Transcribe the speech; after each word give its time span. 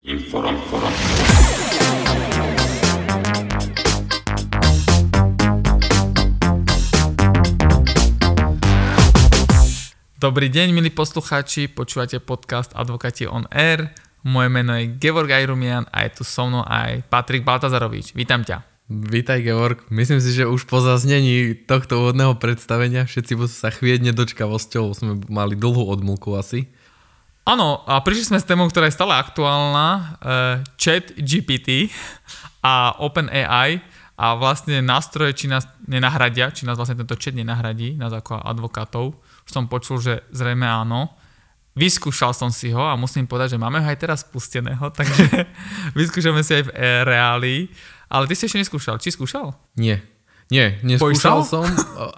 Inform, 0.00 0.56
inform. 0.56 0.92
Dobrý 10.16 10.48
deň, 10.48 10.72
milí 10.72 10.88
poslucháči, 10.88 11.68
počúvate 11.68 12.16
podcast 12.16 12.72
Advokati 12.72 13.28
on 13.28 13.44
Air. 13.52 13.92
Moje 14.24 14.48
meno 14.48 14.72
je 14.72 14.88
Gevorg 14.96 15.28
Ajrumian 15.36 15.84
a 15.92 16.08
je 16.08 16.16
tu 16.16 16.24
so 16.24 16.48
mnou 16.48 16.64
aj 16.64 17.04
Patrik 17.12 17.44
Baltazarovič. 17.44 18.16
Vítam 18.16 18.40
ťa. 18.40 18.64
Vítaj 18.88 19.44
Georg, 19.44 19.84
myslím 19.92 20.24
si, 20.24 20.32
že 20.32 20.48
už 20.48 20.64
po 20.64 20.80
zaznení 20.80 21.52
tohto 21.68 22.00
úvodného 22.00 22.40
predstavenia 22.40 23.04
všetci 23.04 23.36
sa 23.52 23.68
chvieť 23.68 24.00
nedočkavosťou, 24.08 24.96
sme 24.96 25.20
mali 25.28 25.60
dlhú 25.60 25.92
odmlku 25.92 26.32
asi. 26.40 26.72
Áno, 27.48 27.82
a 27.88 28.04
prišli 28.04 28.30
sme 28.30 28.38
s 28.38 28.46
témou, 28.46 28.68
ktorá 28.68 28.86
je 28.86 28.96
stále 28.96 29.16
aktuálna, 29.16 29.88
uh, 29.88 30.06
chat 30.76 31.08
GPT 31.16 31.88
a 32.60 32.94
OpenAI 33.00 33.80
a 34.20 34.36
vlastne 34.36 34.84
nástroje, 34.84 35.32
či 35.32 35.46
nás 35.48 35.64
nenahradia, 35.88 36.52
či 36.52 36.68
nás 36.68 36.76
vlastne 36.76 37.00
tento 37.00 37.16
chat 37.16 37.32
nenahradí, 37.32 37.96
nás 37.96 38.12
ako 38.12 38.36
advokátov. 38.36 39.16
Už 39.48 39.50
som 39.50 39.64
počul, 39.64 39.96
že 40.04 40.20
zrejme 40.28 40.68
áno. 40.68 41.08
Vyskúšal 41.72 42.36
som 42.36 42.52
si 42.52 42.68
ho 42.76 42.84
a 42.84 43.00
musím 43.00 43.24
povedať, 43.24 43.56
že 43.56 43.62
máme 43.62 43.80
ho 43.80 43.88
aj 43.88 43.96
teraz 43.96 44.20
spusteného, 44.28 44.92
takže 44.98 45.48
vyskúšame 45.96 46.44
si 46.44 46.60
aj 46.60 46.64
v 46.68 46.70
e, 46.76 46.80
reálii. 47.08 47.62
Ale 48.12 48.28
ty 48.28 48.36
si 48.36 48.44
ešte 48.44 48.60
neskúšal. 48.60 49.00
Či 49.00 49.16
skúšal? 49.16 49.56
Nie. 49.80 50.04
Nie, 50.50 50.82
neskúšal 50.82 51.46
som, 51.46 51.62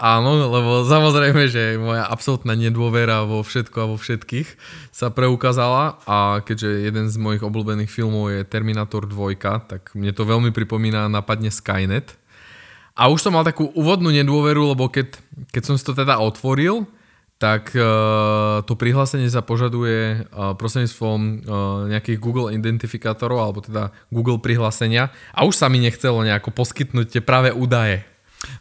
áno, 0.01 0.49
lebo 0.49 0.89
samozrejme, 0.89 1.53
že 1.53 1.77
moja 1.77 2.09
absolútna 2.09 2.57
nedôvera 2.57 3.29
vo 3.29 3.45
všetko 3.45 3.77
a 3.77 3.91
vo 3.93 4.01
všetkých 4.01 4.49
sa 4.89 5.13
preukázala 5.13 6.01
a 6.09 6.41
keďže 6.41 6.89
jeden 6.89 7.13
z 7.13 7.17
mojich 7.21 7.45
obľúbených 7.45 7.93
filmov 7.93 8.33
je 8.33 8.49
Terminator 8.49 9.05
2, 9.05 9.37
tak 9.69 9.93
mne 9.93 10.17
to 10.17 10.25
veľmi 10.25 10.49
pripomína 10.49 11.13
napadne 11.13 11.53
Skynet. 11.53 12.17
A 12.97 13.13
už 13.13 13.21
som 13.21 13.37
mal 13.37 13.45
takú 13.45 13.69
úvodnú 13.77 14.09
nedôveru, 14.09 14.73
lebo 14.73 14.89
keď, 14.89 15.13
keď 15.53 15.63
som 15.69 15.77
si 15.77 15.85
to 15.85 15.93
teda 15.93 16.17
otvoril, 16.17 16.89
tak 17.37 17.75
uh, 17.75 18.63
to 18.63 18.79
prihlásenie 18.79 19.27
sa 19.27 19.43
požaduje 19.43 20.25
uh, 20.31 20.55
prostredníctvom 20.55 21.19
uh, 21.19 21.35
nejakých 21.91 22.23
Google 22.23 22.55
identifikátorov 22.55 23.43
alebo 23.43 23.61
teda 23.61 23.91
Google 24.15 24.39
prihlásenia 24.39 25.11
a 25.35 25.43
už 25.43 25.59
sa 25.59 25.67
mi 25.67 25.83
nechcelo 25.83 26.23
nejako 26.23 26.55
poskytnúť 26.55 27.19
tie 27.19 27.21
práve 27.21 27.51
údaje. 27.51 28.12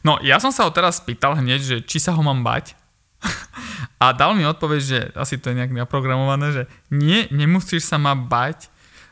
No, 0.02 0.22
ja 0.22 0.38
som 0.38 0.54
sa 0.54 0.66
ho 0.66 0.72
teraz 0.72 1.02
spýtal 1.02 1.38
hneď, 1.38 1.60
že 1.62 1.76
či 1.82 1.98
sa 1.98 2.14
ho 2.14 2.22
mám 2.22 2.46
bať. 2.46 2.78
a 4.04 4.14
dal 4.14 4.34
mi 4.34 4.46
odpoveď, 4.46 4.82
že 4.82 5.00
asi 5.14 5.38
to 5.38 5.54
je 5.54 5.58
nejak 5.58 5.74
naprogramované, 5.74 6.54
že 6.54 6.64
nie, 6.90 7.30
nemusíš 7.30 7.86
sa 7.86 8.02
ma 8.02 8.18
bať. 8.18 8.70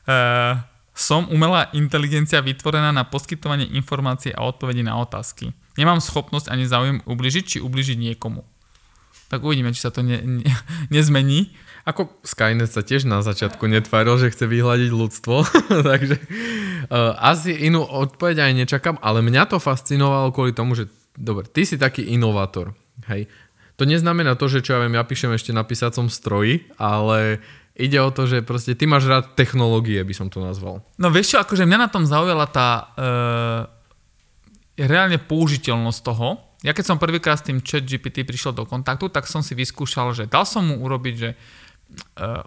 Uh, 0.10 0.58
som 0.98 1.30
umelá 1.32 1.72
inteligencia 1.72 2.44
vytvorená 2.44 2.92
na 2.92 3.08
poskytovanie 3.08 3.70
informácií 3.78 4.34
a 4.36 4.44
odpovedí 4.44 4.84
na 4.84 4.98
otázky. 5.00 5.54
Nemám 5.80 6.04
schopnosť 6.04 6.52
ani 6.52 6.66
záujem 6.68 7.00
ubližiť 7.06 7.44
či 7.46 7.58
ubližiť 7.64 7.96
niekomu 7.96 8.44
tak 9.30 9.46
uvidíme, 9.46 9.70
či 9.72 9.86
sa 9.86 9.94
to 9.94 10.02
ne, 10.02 10.20
ne, 10.26 10.44
nezmení. 10.96 11.54
Ako 11.90 12.06
Skynet 12.22 12.70
sa 12.70 12.86
tiež 12.86 13.10
na 13.10 13.26
začiatku 13.26 13.66
netváril, 13.66 14.22
že 14.22 14.30
chce 14.30 14.46
vyhľadiť 14.46 14.92
ľudstvo, 14.94 15.42
takže 15.90 16.22
uh, 16.22 17.18
asi 17.18 17.58
inú 17.66 17.82
odpoveď 17.82 18.46
aj 18.46 18.52
nečakám, 18.62 18.96
ale 19.02 19.26
mňa 19.26 19.50
to 19.50 19.58
fascinovalo 19.58 20.30
kvôli 20.30 20.54
tomu, 20.54 20.78
že 20.78 20.86
dobre, 21.18 21.50
ty 21.50 21.66
si 21.66 21.82
taký 21.82 22.06
inovátor, 22.14 22.78
hej. 23.10 23.26
To 23.82 23.88
neznamená 23.90 24.38
to, 24.38 24.52
že 24.52 24.62
čo 24.62 24.78
ja 24.78 24.86
viem, 24.86 24.94
ja 24.94 25.08
píšem 25.08 25.34
ešte 25.34 25.56
na 25.56 25.66
písacom 25.66 26.12
stroji, 26.12 26.68
ale 26.78 27.42
ide 27.80 27.98
o 28.04 28.12
to, 28.12 28.28
že 28.28 28.44
proste 28.44 28.76
ty 28.76 28.86
máš 28.86 29.08
rád 29.08 29.40
technológie, 29.40 30.04
by 30.04 30.14
som 30.14 30.28
to 30.28 30.44
nazval. 30.44 30.84
No 31.00 31.10
vieš 31.10 31.34
čo, 31.34 31.38
akože 31.42 31.64
mňa 31.64 31.80
na 31.80 31.90
tom 31.90 32.04
zaujala 32.04 32.46
tá 32.52 32.70
uh, 32.86 33.62
reálne 34.78 35.18
použiteľnosť 35.18 36.02
toho, 36.06 36.50
ja 36.60 36.76
keď 36.76 36.86
som 36.92 37.00
prvýkrát 37.00 37.40
s 37.40 37.48
tým 37.48 37.64
chat 37.64 37.88
GPT 37.88 38.28
prišiel 38.28 38.52
do 38.52 38.68
kontaktu, 38.68 39.08
tak 39.08 39.32
som 39.32 39.40
si 39.40 39.56
vyskúšal, 39.56 40.12
že 40.12 40.28
dal 40.28 40.44
som 40.44 40.68
mu 40.68 40.84
urobiť, 40.84 41.16
že 41.16 41.40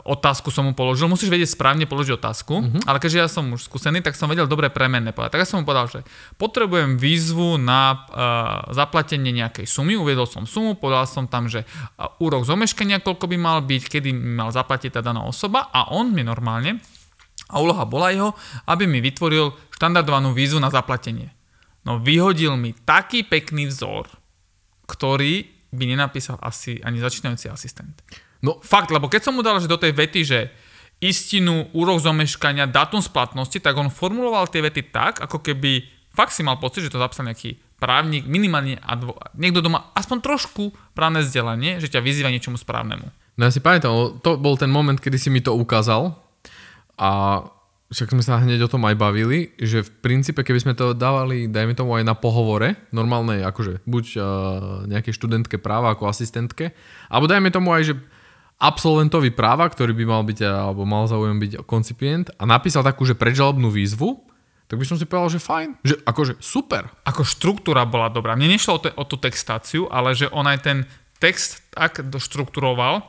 otázku 0.07 0.55
som 0.55 0.69
mu 0.69 0.73
položil, 0.73 1.11
musíš 1.11 1.33
vedieť 1.33 1.59
správne 1.59 1.85
položiť 1.89 2.15
otázku, 2.15 2.55
uh-huh. 2.63 2.83
ale 2.87 3.03
keďže 3.03 3.19
ja 3.19 3.29
som 3.29 3.51
už 3.51 3.67
skúsený, 3.67 3.99
tak 3.99 4.15
som 4.15 4.31
vedel 4.31 4.47
dobre 4.47 4.71
premenné 4.71 5.11
povedať. 5.11 5.35
Tak 5.35 5.43
ja 5.43 5.49
som 5.49 5.61
mu 5.61 5.67
povedal, 5.67 5.91
že 5.91 6.01
potrebujem 6.39 6.95
výzvu 6.95 7.59
na 7.59 8.07
uh, 8.07 8.71
zaplatenie 8.71 9.35
nejakej 9.35 9.67
sumy, 9.67 9.99
uviedol 9.99 10.31
som 10.31 10.47
sumu, 10.47 10.79
povedal 10.79 11.11
som 11.11 11.27
tam, 11.27 11.51
že 11.51 11.67
uh, 11.67 12.23
úrok 12.23 12.47
zomeškania, 12.47 13.03
koľko 13.03 13.27
by 13.27 13.37
mal 13.41 13.59
byť, 13.67 13.83
kedy 13.99 14.15
mal 14.15 14.55
zaplatiť 14.55 14.95
tá 14.95 15.01
daná 15.03 15.27
osoba 15.27 15.73
a 15.75 15.91
on 15.91 16.15
mi 16.15 16.23
normálne, 16.23 16.79
a 17.53 17.61
úloha 17.61 17.85
bola 17.85 18.09
jeho, 18.15 18.33
aby 18.65 18.89
mi 18.89 19.05
vytvoril 19.05 19.53
štandardovanú 19.77 20.33
výzvu 20.33 20.63
na 20.63 20.73
zaplatenie. 20.73 21.35
No 21.85 21.99
vyhodil 21.99 22.55
mi 22.57 22.73
taký 22.73 23.27
pekný 23.27 23.69
vzor, 23.69 24.09
ktorý 24.89 25.51
by 25.73 25.85
nenapísal 25.89 26.39
asi 26.41 26.79
ani 26.81 27.01
začínajúci 27.01 27.49
asistent. 27.49 27.97
No 28.43 28.59
fakt, 28.61 28.91
lebo 28.91 29.07
keď 29.07 29.31
som 29.31 29.39
mu 29.39 29.47
dal 29.47 29.63
že 29.63 29.71
do 29.71 29.79
tej 29.79 29.95
vety, 29.95 30.21
že 30.27 30.51
istinu, 31.03 31.71
úrok 31.75 31.99
zomeškania, 31.99 32.71
dátum 32.71 33.03
splatnosti, 33.03 33.59
tak 33.59 33.75
on 33.75 33.91
formuloval 33.91 34.47
tie 34.51 34.63
vety 34.63 34.91
tak, 34.95 35.19
ako 35.23 35.43
keby 35.43 35.83
fakt 36.15 36.35
si 36.35 36.47
mal 36.47 36.63
pocit, 36.63 36.87
že 36.87 36.95
to 36.95 37.03
zapísal 37.03 37.27
nejaký 37.27 37.59
právnik, 37.83 38.23
minimálne 38.31 38.79
advo- 38.87 39.19
niekto 39.35 39.59
doma 39.59 39.91
aspoň 39.99 40.23
trošku 40.23 40.71
právne 40.95 41.27
vzdelanie, 41.27 41.83
že 41.83 41.91
ťa 41.91 41.99
vyzýva 41.99 42.31
niečomu 42.31 42.55
správnemu. 42.55 43.11
No 43.35 43.43
ja 43.43 43.51
si 43.51 43.59
pamätám, 43.59 44.23
to 44.23 44.39
bol 44.39 44.55
ten 44.55 44.71
moment, 44.71 44.99
kedy 44.99 45.19
si 45.19 45.33
mi 45.35 45.43
to 45.43 45.57
ukázal 45.59 46.15
a 46.95 47.43
však 47.93 48.15
sme 48.15 48.25
sa 48.25 48.41
hneď 48.41 48.65
o 48.65 48.73
tom 48.73 48.87
aj 48.89 48.97
bavili, 48.97 49.53
že 49.61 49.85
v 49.85 49.91
princípe, 50.01 50.41
keby 50.41 50.61
sme 50.65 50.75
to 50.79 50.97
dávali, 50.97 51.51
dajme 51.51 51.77
tomu 51.77 51.93
aj 51.99 52.05
na 52.09 52.17
pohovore, 52.17 52.79
normálnej, 52.89 53.45
akože 53.45 53.85
buď 53.85 54.05
uh, 54.17 54.23
nejaké 54.89 55.13
študentke 55.13 55.61
práva 55.61 55.93
ako 55.93 56.09
asistentke, 56.09 56.73
alebo 57.13 57.29
dajme 57.29 57.53
tomu 57.53 57.69
aj, 57.75 57.93
že 57.93 57.95
absolventovi 58.63 59.35
práva, 59.35 59.67
ktorý 59.67 59.91
by 59.99 60.05
mal 60.07 60.23
byť, 60.23 60.39
alebo 60.47 60.87
mal 60.87 61.11
záujem 61.11 61.43
byť 61.43 61.53
koncipient 61.67 62.31
a 62.39 62.47
napísal 62.47 62.87
takú, 62.87 63.03
že 63.03 63.19
predžalobnú 63.19 63.67
výzvu, 63.75 64.23
tak 64.71 64.79
by 64.79 64.87
som 64.87 64.97
si 64.97 65.05
povedal, 65.05 65.37
že 65.37 65.43
fajn, 65.43 65.69
že 65.85 66.01
akože 66.07 66.41
super. 66.41 66.89
Ako 67.05 67.27
štruktúra 67.27 67.85
bola 67.85 68.09
dobrá. 68.09 68.39
Mne 68.39 68.57
nešlo 68.57 68.79
o, 68.79 68.81
te, 68.81 68.89
o 68.95 69.05
tú 69.05 69.21
textáciu, 69.21 69.85
ale 69.91 70.17
že 70.17 70.31
on 70.33 70.49
aj 70.49 70.65
ten 70.65 70.79
text 71.21 71.61
tak 71.75 72.01
doštruktúroval, 72.07 73.05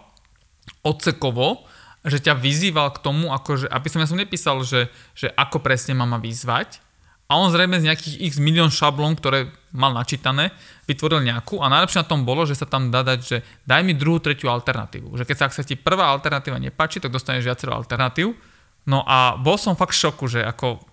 odsekovo, 0.84 1.63
že 2.03 2.19
ťa 2.19 2.36
vyzýval 2.36 2.92
k 2.92 3.00
tomu, 3.00 3.31
akože, 3.31 3.72
aby 3.72 3.88
som 3.88 4.03
ja 4.03 4.08
som 4.12 4.19
nepísal, 4.19 4.59
že, 4.68 4.92
že 5.16 5.31
ako 5.31 5.63
presne 5.63 5.96
ma 5.96 6.19
vyzvať, 6.19 6.84
a 7.28 7.40
on 7.40 7.50
zrejme 7.50 7.80
z 7.80 7.88
nejakých 7.88 8.16
x 8.30 8.32
milión 8.38 8.70
šablón, 8.70 9.16
ktoré 9.16 9.50
mal 9.74 9.96
načítané, 9.96 10.54
vytvoril 10.86 11.24
nejakú 11.26 11.64
a 11.64 11.72
najlepšie 11.72 12.04
na 12.04 12.08
tom 12.08 12.28
bolo, 12.28 12.46
že 12.46 12.54
sa 12.54 12.70
tam 12.70 12.94
dá 12.94 13.02
dať, 13.02 13.20
že 13.24 13.38
daj 13.66 13.82
mi 13.82 13.98
druhú, 13.98 14.22
tretiu 14.22 14.52
alternatívu. 14.54 15.18
Že 15.18 15.26
keď 15.26 15.36
sa, 15.40 15.46
ak 15.50 15.56
sa 15.56 15.64
ti 15.66 15.74
prvá 15.74 16.12
alternatíva 16.14 16.62
nepáči, 16.62 17.02
tak 17.02 17.10
dostaneš 17.10 17.48
viacero 17.48 17.74
alternatív. 17.74 18.38
No 18.86 19.02
a 19.08 19.40
bol 19.40 19.56
som 19.58 19.80
fakt 19.80 19.96
v 19.96 20.02
šoku, 20.04 20.28
že 20.30 20.44
ako 20.44 20.84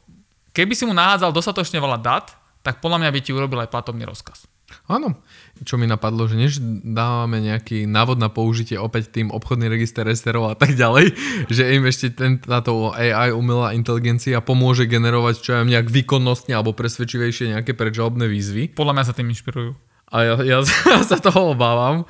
keby 0.55 0.73
si 0.73 0.87
mu 0.87 0.95
nahádzal 0.95 1.35
dostatočne 1.35 1.83
veľa 1.83 1.99
dát, 1.99 2.33
tak 2.62 2.79
podľa 2.79 3.05
mňa 3.05 3.11
by 3.11 3.21
ti 3.21 3.35
urobil 3.35 3.61
aj 3.61 3.73
platobný 3.73 4.07
rozkaz. 4.07 4.47
Áno, 4.91 5.19
čo 5.62 5.78
mi 5.78 5.86
napadlo, 5.86 6.26
že 6.26 6.36
než 6.38 6.53
dávame 6.82 7.42
nejaký 7.42 7.86
návod 7.86 8.19
na 8.19 8.31
použitie 8.31 8.78
opäť 8.78 9.14
tým 9.14 9.31
obchodný 9.31 9.70
register 9.70 10.06
resterov 10.06 10.50
a 10.50 10.56
tak 10.58 10.75
ďalej, 10.75 11.14
že 11.54 11.62
im 11.75 11.86
ešte 11.86 12.14
ten, 12.14 12.38
táto 12.38 12.94
AI 12.94 13.34
umelá 13.34 13.75
inteligencia 13.75 14.42
pomôže 14.42 14.86
generovať 14.86 15.34
čo 15.42 15.50
ja 15.56 15.62
nejak 15.62 15.91
výkonnostne 15.91 16.54
alebo 16.54 16.75
presvedčivejšie 16.75 17.54
nejaké 17.54 17.75
predžalobné 17.75 18.26
výzvy. 18.26 18.75
Podľa 18.75 18.94
mňa 18.98 19.04
sa 19.06 19.16
tým 19.16 19.31
inšpirujú. 19.31 19.72
A 20.10 20.16
ja, 20.26 20.34
ja 20.42 20.58
sa 21.10 21.16
toho 21.22 21.54
obávam, 21.54 22.08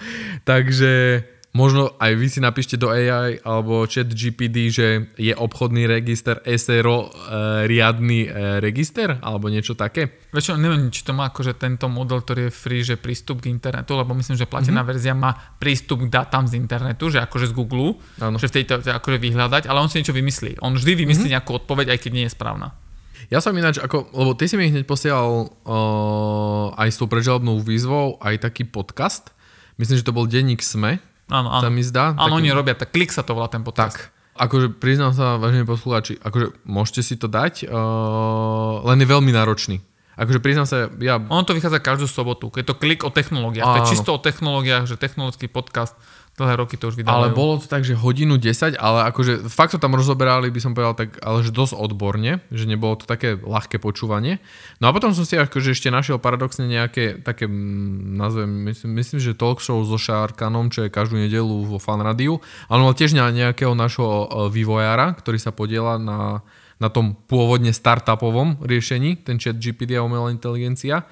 takže 0.48 1.25
Možno 1.50 1.99
aj 1.99 2.15
vy 2.15 2.27
si 2.31 2.38
napíšte 2.38 2.78
do 2.78 2.94
AI 2.94 3.43
alebo 3.43 3.83
chat 3.91 4.06
GPD, 4.06 4.56
že 4.71 4.87
je 5.19 5.34
obchodný 5.34 5.91
register 5.91 6.38
SRO 6.47 7.10
e, 7.10 7.66
riadny 7.66 8.30
e, 8.30 8.63
register 8.63 9.19
alebo 9.19 9.51
niečo 9.51 9.75
také? 9.75 10.30
Vieš 10.30 10.54
čo, 10.54 10.54
neviem, 10.54 10.95
či 10.95 11.03
to 11.03 11.10
má 11.10 11.34
akože 11.34 11.59
tento 11.59 11.91
model, 11.91 12.22
ktorý 12.22 12.47
je 12.47 12.53
free, 12.54 12.86
že 12.86 12.95
prístup 12.95 13.42
k 13.42 13.51
internetu, 13.51 13.98
lebo 13.98 14.15
myslím, 14.15 14.39
že 14.39 14.47
platená 14.47 14.86
mm-hmm. 14.86 14.91
verzia 14.95 15.10
má 15.10 15.34
prístup 15.59 16.07
k 16.07 16.22
datám 16.22 16.47
z 16.47 16.54
internetu, 16.54 17.10
že 17.10 17.19
akože 17.19 17.51
z 17.51 17.54
Google, 17.59 17.98
ano. 18.22 18.39
že 18.39 18.47
v 18.47 18.63
tejto 18.63 18.86
akože 18.86 19.19
vyhľadať, 19.19 19.66
ale 19.66 19.83
on 19.83 19.91
si 19.91 19.98
niečo 19.98 20.15
vymyslí. 20.15 20.63
On 20.63 20.71
vždy 20.71 21.03
vymyslí 21.03 21.27
mm-hmm. 21.27 21.34
nejakú 21.34 21.51
odpoveď, 21.66 21.98
aj 21.98 21.98
keď 21.98 22.10
nie 22.15 22.25
je 22.30 22.34
správna. 22.39 22.78
Ja 23.27 23.42
som 23.42 23.59
ináč, 23.59 23.83
ako, 23.83 24.10
lebo 24.15 24.39
ty 24.39 24.47
si 24.47 24.54
mi 24.54 24.71
hneď 24.71 24.86
posielal 24.86 25.51
uh, 25.51 26.78
aj 26.78 26.89
s 26.95 26.98
tou 26.98 27.10
prežalobnou 27.10 27.59
výzvou 27.59 28.22
aj 28.22 28.47
taký 28.47 28.65
podcast. 28.71 29.34
Myslím, 29.77 29.98
že 29.98 30.07
to 30.07 30.15
bol 30.15 30.30
denník 30.30 30.63
SME, 30.63 31.03
Áno, 31.30 31.48
áno. 31.48 31.62
Sa 31.62 31.71
mi 31.71 31.82
zdá. 31.86 32.12
Áno, 32.18 32.36
taký... 32.36 32.38
oni 32.42 32.48
robia, 32.50 32.74
tak 32.74 32.91
klik 32.91 33.15
sa 33.15 33.22
to 33.22 33.38
volá 33.38 33.47
ten 33.47 33.62
podcast. 33.62 33.97
Tak. 33.97 34.18
Akože 34.41 34.72
priznám 34.72 35.12
sa, 35.12 35.36
vážení 35.36 35.68
poslucháči, 35.68 36.16
akože 36.18 36.65
môžete 36.65 37.03
si 37.04 37.15
to 37.21 37.28
dať, 37.28 37.68
uh, 37.68 38.80
len 38.88 38.98
je 39.04 39.09
veľmi 39.09 39.30
náročný. 39.36 39.84
Akože 40.16 40.41
priznám 40.41 40.68
sa, 40.68 40.88
ja... 41.00 41.16
Ono 41.16 41.44
to 41.48 41.56
vychádza 41.56 41.80
každú 41.80 42.04
sobotu, 42.04 42.53
keď 42.53 42.72
to 42.72 42.74
klik 42.77 43.04
o 43.04 43.12
technológiách. 43.12 43.65
To 43.65 43.78
je 43.84 43.91
čisto 43.97 44.10
o 44.16 44.21
technológiách, 44.21 44.84
že 44.84 45.00
technologický 45.00 45.48
podcast, 45.48 45.97
dlhé 46.41 46.57
roky 46.57 46.81
to 46.81 46.89
už 46.89 46.97
vydávajú. 46.97 47.21
Ale 47.21 47.37
bolo 47.37 47.60
to 47.60 47.69
tak, 47.69 47.84
že 47.84 47.92
hodinu 47.92 48.41
10, 48.41 48.81
ale 48.81 49.04
akože 49.13 49.53
fakt 49.53 49.77
to 49.77 49.78
tam 49.78 49.92
rozoberali, 49.92 50.48
by 50.48 50.60
som 50.65 50.72
povedal 50.72 50.97
tak, 50.97 51.21
ale 51.21 51.45
že 51.45 51.53
dosť 51.53 51.77
odborne, 51.77 52.41
že 52.48 52.65
nebolo 52.65 52.97
to 52.97 53.04
také 53.04 53.37
ľahké 53.37 53.77
počúvanie. 53.77 54.41
No 54.81 54.89
a 54.89 54.97
potom 54.97 55.13
som 55.13 55.28
si 55.28 55.37
akože 55.37 55.77
ešte 55.77 55.92
našiel 55.92 56.16
paradoxne 56.16 56.65
nejaké 56.65 57.21
také, 57.21 57.45
mm, 57.45 58.16
nazvem, 58.16 58.51
myslím, 58.72 58.91
myslím 58.97 59.19
že 59.21 59.37
talk 59.37 59.60
show 59.60 59.77
so 59.84 60.01
Šarkanom, 60.01 60.72
čo 60.72 60.89
je 60.89 60.91
každú 60.91 61.21
nedelu 61.21 61.69
vo 61.69 61.77
Fan 61.77 62.01
Radiu, 62.01 62.41
ale 62.72 62.81
mal 62.81 62.97
tiež 62.97 63.13
nejakého 63.13 63.77
našho 63.77 64.09
e, 64.09 64.27
vývojára, 64.48 65.13
ktorý 65.21 65.37
sa 65.37 65.53
podiela 65.53 66.01
na, 66.01 66.41
na 66.81 66.89
tom 66.89 67.13
pôvodne 67.28 67.77
startupovom 67.77 68.65
riešení, 68.65 69.21
ten 69.21 69.37
chat 69.37 69.60
GPT 69.60 70.01
a 70.01 70.03
umelá 70.03 70.33
inteligencia. 70.33 71.04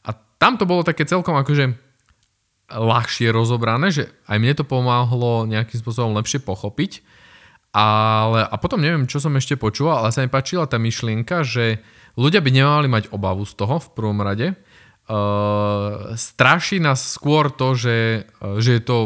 A 0.00 0.16
tam 0.40 0.56
to 0.56 0.64
bolo 0.64 0.80
také 0.80 1.04
celkom 1.04 1.36
akože 1.36 1.89
ľahšie 2.70 3.34
rozobrané, 3.34 3.90
že 3.90 4.04
aj 4.30 4.38
mne 4.38 4.54
to 4.54 4.64
pomáhlo 4.64 5.44
nejakým 5.50 5.82
spôsobom 5.82 6.14
lepšie 6.14 6.38
pochopiť. 6.40 7.02
Ale, 7.70 8.42
a 8.42 8.54
potom 8.58 8.82
neviem, 8.82 9.06
čo 9.06 9.22
som 9.22 9.34
ešte 9.38 9.54
počúval, 9.54 10.02
ale 10.02 10.10
sa 10.10 10.26
mi 10.26 10.30
páčila 10.30 10.66
tá 10.66 10.78
myšlienka, 10.78 11.46
že 11.46 11.78
ľudia 12.18 12.42
by 12.42 12.50
nemali 12.50 12.86
mať 12.90 13.14
obavu 13.14 13.46
z 13.46 13.54
toho 13.54 13.78
v 13.78 13.88
prvom 13.94 14.18
rade. 14.18 14.58
Uh, 15.10 16.14
straší 16.14 16.82
nás 16.82 17.02
skôr 17.02 17.50
to, 17.50 17.74
že, 17.74 18.26
uh, 18.42 18.58
že, 18.58 18.78
je 18.78 18.82
to, 18.82 18.98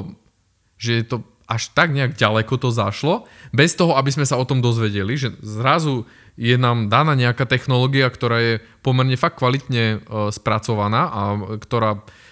že 0.80 0.92
je 1.00 1.04
to 1.04 1.16
až 1.44 1.72
tak 1.76 1.92
nejak 1.92 2.16
ďaleko 2.16 2.56
to 2.56 2.72
zašlo, 2.72 3.28
bez 3.52 3.76
toho, 3.76 3.96
aby 4.00 4.08
sme 4.12 4.24
sa 4.24 4.40
o 4.40 4.48
tom 4.48 4.64
dozvedeli, 4.64 5.16
že 5.16 5.36
zrazu 5.44 6.08
je 6.40 6.56
nám 6.56 6.88
daná 6.88 7.12
nejaká 7.12 7.44
technológia, 7.44 8.08
ktorá 8.08 8.40
je 8.40 8.54
pomerne 8.80 9.16
fakt 9.20 9.40
kvalitne 9.40 10.00
uh, 10.00 10.32
spracovaná 10.32 11.08
a 11.12 11.20
ktorá 11.60 12.00
uh, 12.00 12.23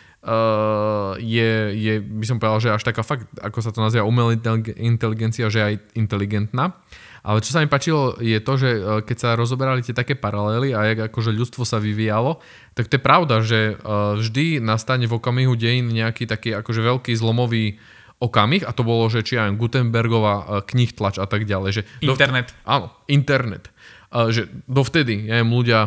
je, 1.18 1.50
je, 1.74 1.94
by 1.98 2.26
som 2.26 2.38
povedal, 2.38 2.62
že 2.62 2.70
až 2.70 2.86
taká 2.86 3.02
fakt, 3.02 3.26
ako 3.42 3.58
sa 3.58 3.74
to 3.74 3.82
nazýva, 3.82 4.06
umelá 4.06 4.38
inteligencia, 4.78 5.50
že 5.50 5.60
aj 5.62 5.74
inteligentná. 5.98 6.78
Ale 7.22 7.38
čo 7.38 7.54
sa 7.54 7.62
mi 7.62 7.70
páčilo 7.70 8.18
je 8.18 8.34
to, 8.42 8.52
že 8.58 8.70
uh, 8.82 8.82
keď 9.06 9.16
sa 9.18 9.38
rozoberali 9.38 9.78
tie 9.86 9.94
také 9.94 10.18
paralely 10.18 10.74
a 10.74 10.90
jak 10.90 11.10
akože 11.10 11.30
ľudstvo 11.30 11.62
sa 11.62 11.78
vyvíjalo, 11.78 12.42
tak 12.74 12.90
to 12.90 12.98
je 12.98 13.02
pravda, 13.02 13.46
že 13.46 13.78
uh, 13.78 14.18
vždy 14.18 14.58
nastane 14.58 15.06
v 15.06 15.14
okamihu 15.14 15.54
dejín 15.54 15.86
nejaký 15.94 16.26
taký 16.26 16.50
akože 16.50 16.82
veľký 16.82 17.14
zlomový 17.14 17.78
okamih 18.18 18.66
a 18.66 18.74
to 18.74 18.86
bolo, 18.86 19.06
že 19.10 19.26
či 19.26 19.38
aj 19.38 19.54
Gutenbergová 19.58 20.62
knih 20.66 20.94
tlač 20.94 21.18
a 21.18 21.26
tak 21.26 21.42
ďalej. 21.42 21.70
Že 21.78 21.82
internet. 22.06 22.54
Do, 22.54 22.70
áno, 22.70 22.86
internet 23.10 23.70
že 24.12 24.52
dovtedy 24.68 25.24
ja 25.24 25.40
neviem, 25.40 25.56
ľudia 25.56 25.80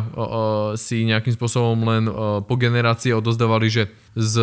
si 0.74 1.06
nejakým 1.06 1.38
spôsobom 1.38 1.78
len 1.86 2.04
po 2.42 2.54
generácie 2.58 3.14
odozdávali, 3.14 3.70
že 3.70 3.86
z 4.18 4.34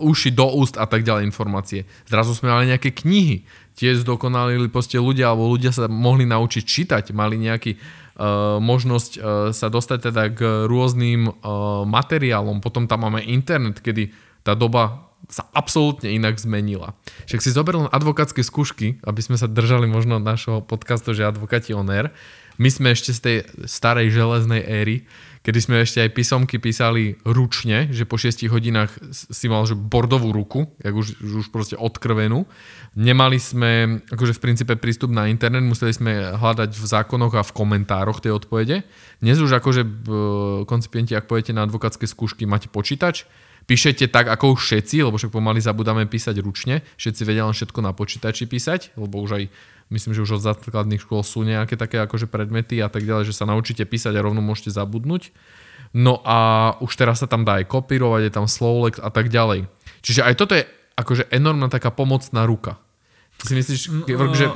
uši 0.00 0.30
do 0.32 0.48
úst 0.56 0.80
a 0.80 0.88
tak 0.88 1.04
ďalej 1.04 1.28
informácie. 1.28 1.84
Zrazu 2.08 2.32
sme 2.32 2.48
mali 2.48 2.72
nejaké 2.72 2.94
knihy, 2.94 3.44
tiež 3.76 4.04
zdokonalili 4.06 4.72
proste 4.72 4.96
ľudia, 4.96 5.32
alebo 5.32 5.52
ľudia 5.52 5.76
sa 5.76 5.92
mohli 5.92 6.24
naučiť 6.24 6.64
čítať, 6.64 7.04
mali 7.12 7.36
nejaký 7.40 7.76
uh, 7.76 8.60
možnosť 8.60 9.12
uh, 9.16 9.22
sa 9.50 9.66
dostať 9.72 9.98
teda 10.12 10.22
k 10.32 10.40
rôznym 10.68 11.32
materiálom. 11.88 12.60
Potom 12.64 12.88
tam 12.88 13.04
máme 13.08 13.24
internet, 13.24 13.80
kedy 13.80 14.12
tá 14.44 14.56
doba 14.56 15.10
sa 15.28 15.46
absolútne 15.54 16.10
inak 16.10 16.40
zmenila. 16.40 16.96
Však 17.28 17.44
si 17.44 17.54
zober 17.54 17.76
len 17.76 17.92
advokátske 17.92 18.42
skúšky, 18.42 18.98
aby 19.04 19.20
sme 19.22 19.36
sa 19.38 19.46
držali 19.46 19.86
možno 19.86 20.18
našho 20.18 20.64
podcastu, 20.64 21.14
že 21.14 21.28
advokáti 21.28 21.70
on 21.76 21.86
air, 21.92 22.10
my 22.60 22.68
sme 22.68 22.92
ešte 22.92 23.16
z 23.16 23.20
tej 23.24 23.36
starej 23.64 24.12
železnej 24.12 24.60
éry, 24.60 25.08
kedy 25.40 25.58
sme 25.64 25.80
ešte 25.80 26.04
aj 26.04 26.12
písomky 26.12 26.60
písali 26.60 27.16
ručne, 27.24 27.88
že 27.88 28.04
po 28.04 28.20
6 28.20 28.44
hodinách 28.52 28.92
si 29.08 29.48
mal 29.48 29.64
že 29.64 29.72
bordovú 29.72 30.36
ruku, 30.36 30.68
jak 30.84 30.92
už, 30.92 31.16
už 31.24 31.48
proste 31.48 31.80
odkrvenú. 31.80 32.44
Nemali 32.92 33.40
sme 33.40 34.04
akože 34.12 34.36
v 34.36 34.42
princípe 34.44 34.76
prístup 34.76 35.08
na 35.08 35.32
internet, 35.32 35.64
museli 35.64 35.96
sme 35.96 36.36
hľadať 36.36 36.76
v 36.76 36.84
zákonoch 36.84 37.32
a 37.32 37.46
v 37.46 37.56
komentároch 37.56 38.20
tie 38.20 38.28
odpovede. 38.28 38.84
Dnes 39.24 39.40
už 39.40 39.56
akože 39.56 39.82
koncipienti, 40.68 41.16
ak 41.16 41.24
pojete 41.24 41.56
na 41.56 41.64
advokátske 41.64 42.04
skúšky, 42.04 42.44
máte 42.44 42.68
počítač, 42.68 43.24
píšete 43.64 44.12
tak, 44.12 44.28
ako 44.28 44.60
už 44.60 44.60
všetci, 44.60 45.08
lebo 45.08 45.16
však 45.16 45.32
pomaly 45.32 45.64
zabudáme 45.64 46.04
písať 46.04 46.36
ručne, 46.44 46.84
všetci 47.00 47.22
vedia 47.24 47.48
len 47.48 47.56
všetko 47.56 47.80
na 47.80 47.96
počítači 47.96 48.44
písať, 48.44 48.92
lebo 49.00 49.24
už 49.24 49.40
aj 49.40 49.44
myslím, 49.90 50.14
že 50.14 50.22
už 50.22 50.40
od 50.40 50.46
základných 50.46 51.02
škôl 51.02 51.26
sú 51.26 51.42
nejaké 51.42 51.74
také 51.74 51.98
akože 52.02 52.30
predmety 52.30 52.78
a 52.80 52.88
tak 52.88 53.04
ďalej, 53.04 53.30
že 53.30 53.36
sa 53.36 53.46
naučíte 53.46 53.82
písať 53.84 54.14
a 54.14 54.24
rovno 54.24 54.40
môžete 54.40 54.70
zabudnúť. 54.70 55.34
No 55.90 56.22
a 56.22 56.72
už 56.78 56.94
teraz 56.94 57.20
sa 57.20 57.26
tam 57.26 57.42
dá 57.42 57.58
aj 57.58 57.66
kopírovať, 57.66 58.30
je 58.30 58.32
tam 58.32 58.46
Slowlex 58.46 59.02
a 59.02 59.10
tak 59.10 59.26
ďalej. 59.26 59.66
Čiže 60.06 60.22
aj 60.22 60.34
toto 60.38 60.54
je 60.54 60.62
akože 60.94 61.26
enormná 61.34 61.66
taká 61.66 61.90
pomocná 61.90 62.46
ruka. 62.46 62.78
Ty 63.42 63.44
si 63.50 63.54
myslíš, 63.58 63.80
no, 64.06 64.34
že 64.36 64.46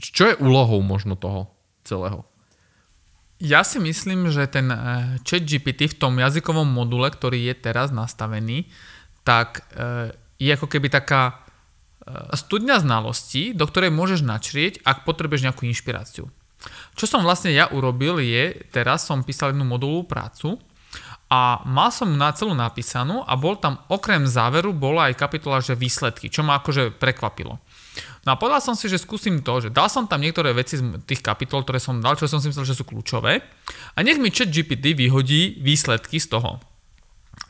čo 0.00 0.32
je 0.32 0.38
úlohou 0.40 0.80
možno 0.80 1.18
toho 1.18 1.52
celého? 1.84 2.24
Ja 3.42 3.66
si 3.66 3.82
myslím, 3.82 4.30
že 4.30 4.46
ten 4.46 4.70
eh, 4.70 5.18
chat 5.26 5.42
GPT 5.42 5.90
v 5.90 5.98
tom 5.98 6.14
jazykovom 6.22 6.70
module, 6.70 7.10
ktorý 7.10 7.50
je 7.50 7.54
teraz 7.58 7.90
nastavený, 7.90 8.70
tak 9.26 9.66
eh, 9.74 10.14
je 10.38 10.50
ako 10.54 10.70
keby 10.70 10.88
taká 10.88 11.42
studňa 12.34 12.82
znalostí, 12.82 13.54
do 13.54 13.64
ktorej 13.66 13.94
môžeš 13.94 14.20
načrieť, 14.26 14.82
ak 14.82 15.06
potrebuješ 15.06 15.46
nejakú 15.46 15.66
inšpiráciu. 15.70 16.26
Čo 16.94 17.04
som 17.10 17.26
vlastne 17.26 17.50
ja 17.50 17.66
urobil 17.70 18.22
je, 18.22 18.54
teraz 18.70 19.06
som 19.06 19.26
písal 19.26 19.50
jednu 19.50 19.66
modulovú 19.66 20.06
prácu 20.06 20.62
a 21.32 21.64
mal 21.64 21.88
som 21.88 22.12
na 22.12 22.30
celú 22.36 22.52
napísanú 22.52 23.24
a 23.24 23.32
bol 23.40 23.56
tam 23.56 23.80
okrem 23.88 24.28
záveru 24.28 24.76
bola 24.76 25.08
aj 25.10 25.18
kapitola, 25.18 25.64
že 25.64 25.78
výsledky, 25.78 26.28
čo 26.28 26.44
ma 26.44 26.60
akože 26.60 26.94
prekvapilo. 27.00 27.56
No 28.22 28.28
a 28.32 28.38
povedal 28.38 28.62
som 28.62 28.78
si, 28.78 28.86
že 28.86 29.00
skúsim 29.00 29.42
to, 29.42 29.58
že 29.58 29.68
dal 29.72 29.90
som 29.90 30.06
tam 30.06 30.22
niektoré 30.22 30.54
veci 30.54 30.78
z 30.78 30.84
tých 31.02 31.24
kapitol, 31.24 31.66
ktoré 31.66 31.82
som 31.82 31.98
dal, 31.98 32.14
čo 32.14 32.30
som 32.30 32.38
si 32.38 32.52
myslel, 32.52 32.68
že 32.68 32.78
sú 32.78 32.84
kľúčové 32.86 33.42
a 33.96 33.98
nech 34.04 34.20
mi 34.22 34.30
chat 34.30 34.52
GPT 34.52 34.94
vyhodí 34.94 35.58
výsledky 35.58 36.22
z 36.22 36.36
toho. 36.36 36.62